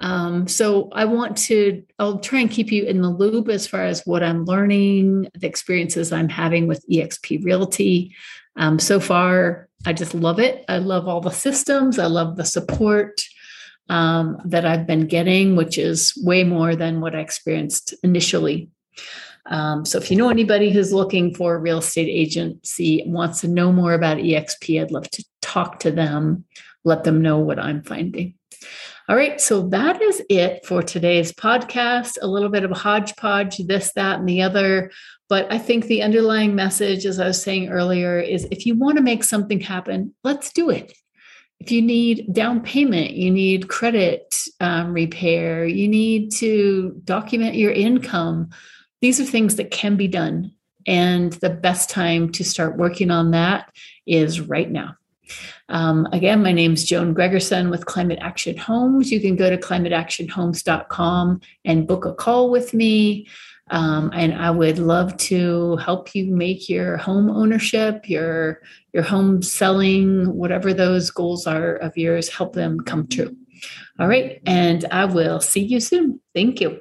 um, 0.00 0.46
so 0.46 0.90
I 0.92 1.06
want 1.06 1.36
to, 1.38 1.82
I'll 1.98 2.18
try 2.18 2.40
and 2.40 2.50
keep 2.50 2.70
you 2.70 2.84
in 2.84 3.00
the 3.00 3.08
loop 3.08 3.48
as 3.48 3.66
far 3.66 3.84
as 3.84 4.04
what 4.04 4.22
I'm 4.22 4.44
learning, 4.44 5.28
the 5.34 5.46
experiences 5.46 6.12
I'm 6.12 6.28
having 6.28 6.66
with 6.66 6.84
EXP 6.90 7.44
Realty. 7.44 8.14
Um, 8.56 8.78
so 8.78 9.00
far, 9.00 9.68
I 9.86 9.92
just 9.92 10.14
love 10.14 10.38
it. 10.38 10.64
I 10.68 10.78
love 10.78 11.08
all 11.08 11.20
the 11.20 11.30
systems. 11.30 11.98
I 11.98 12.06
love 12.06 12.36
the 12.36 12.44
support 12.44 13.22
um, 13.88 14.38
that 14.44 14.66
I've 14.66 14.86
been 14.86 15.06
getting, 15.06 15.56
which 15.56 15.78
is 15.78 16.12
way 16.22 16.44
more 16.44 16.76
than 16.76 17.00
what 17.00 17.14
I 17.14 17.20
experienced 17.20 17.94
initially. 18.02 18.68
Um, 19.46 19.84
so 19.84 19.98
if 19.98 20.10
you 20.10 20.16
know 20.16 20.28
anybody 20.28 20.72
who's 20.72 20.92
looking 20.92 21.34
for 21.34 21.54
a 21.54 21.58
real 21.58 21.78
estate 21.78 22.08
agency, 22.08 23.04
wants 23.06 23.40
to 23.42 23.48
know 23.48 23.72
more 23.72 23.94
about 23.94 24.18
EXP, 24.18 24.82
I'd 24.82 24.90
love 24.90 25.08
to 25.10 25.24
talk 25.40 25.78
to 25.80 25.90
them, 25.90 26.44
let 26.84 27.04
them 27.04 27.22
know 27.22 27.38
what 27.38 27.58
I'm 27.58 27.82
finding. 27.82 28.34
All 29.08 29.14
right, 29.14 29.40
so 29.40 29.68
that 29.68 30.02
is 30.02 30.20
it 30.28 30.66
for 30.66 30.82
today's 30.82 31.30
podcast. 31.30 32.18
A 32.20 32.26
little 32.26 32.48
bit 32.48 32.64
of 32.64 32.72
a 32.72 32.74
hodgepodge, 32.74 33.58
this, 33.58 33.92
that, 33.92 34.18
and 34.18 34.28
the 34.28 34.42
other. 34.42 34.90
But 35.28 35.46
I 35.52 35.58
think 35.58 35.84
the 35.84 36.02
underlying 36.02 36.56
message, 36.56 37.06
as 37.06 37.20
I 37.20 37.28
was 37.28 37.40
saying 37.40 37.68
earlier, 37.68 38.18
is 38.18 38.48
if 38.50 38.66
you 38.66 38.74
want 38.74 38.96
to 38.96 39.04
make 39.04 39.22
something 39.22 39.60
happen, 39.60 40.12
let's 40.24 40.52
do 40.52 40.70
it. 40.70 40.92
If 41.60 41.70
you 41.70 41.82
need 41.82 42.34
down 42.34 42.62
payment, 42.62 43.12
you 43.12 43.30
need 43.30 43.68
credit 43.68 44.40
um, 44.58 44.92
repair, 44.92 45.64
you 45.64 45.86
need 45.86 46.32
to 46.38 47.00
document 47.04 47.54
your 47.54 47.70
income. 47.70 48.50
These 49.02 49.20
are 49.20 49.24
things 49.24 49.54
that 49.56 49.70
can 49.70 49.96
be 49.96 50.08
done. 50.08 50.50
And 50.84 51.32
the 51.34 51.50
best 51.50 51.90
time 51.90 52.32
to 52.32 52.44
start 52.44 52.76
working 52.76 53.12
on 53.12 53.30
that 53.30 53.72
is 54.04 54.40
right 54.40 54.70
now. 54.70 54.96
Um, 55.68 56.06
again, 56.12 56.42
my 56.42 56.52
name 56.52 56.74
is 56.74 56.84
Joan 56.84 57.14
Gregerson 57.14 57.70
with 57.70 57.86
Climate 57.86 58.18
Action 58.20 58.56
Homes. 58.56 59.10
You 59.10 59.20
can 59.20 59.36
go 59.36 59.50
to 59.50 59.56
climateactionhomes.com 59.56 61.40
and 61.64 61.86
book 61.86 62.04
a 62.04 62.14
call 62.14 62.50
with 62.50 62.74
me. 62.74 63.26
Um, 63.70 64.10
and 64.14 64.32
I 64.32 64.50
would 64.50 64.78
love 64.78 65.16
to 65.16 65.76
help 65.78 66.14
you 66.14 66.26
make 66.26 66.68
your 66.68 66.96
home 66.98 67.30
ownership, 67.30 68.08
your 68.08 68.60
your 68.92 69.02
home 69.02 69.42
selling, 69.42 70.32
whatever 70.32 70.72
those 70.72 71.10
goals 71.10 71.46
are 71.46 71.74
of 71.76 71.96
yours, 71.96 72.28
help 72.28 72.54
them 72.54 72.78
come 72.80 73.08
true. 73.08 73.36
All 73.98 74.06
right, 74.06 74.40
and 74.46 74.84
I 74.92 75.06
will 75.06 75.40
see 75.40 75.64
you 75.64 75.80
soon. 75.80 76.20
Thank 76.34 76.60
you. 76.60 76.80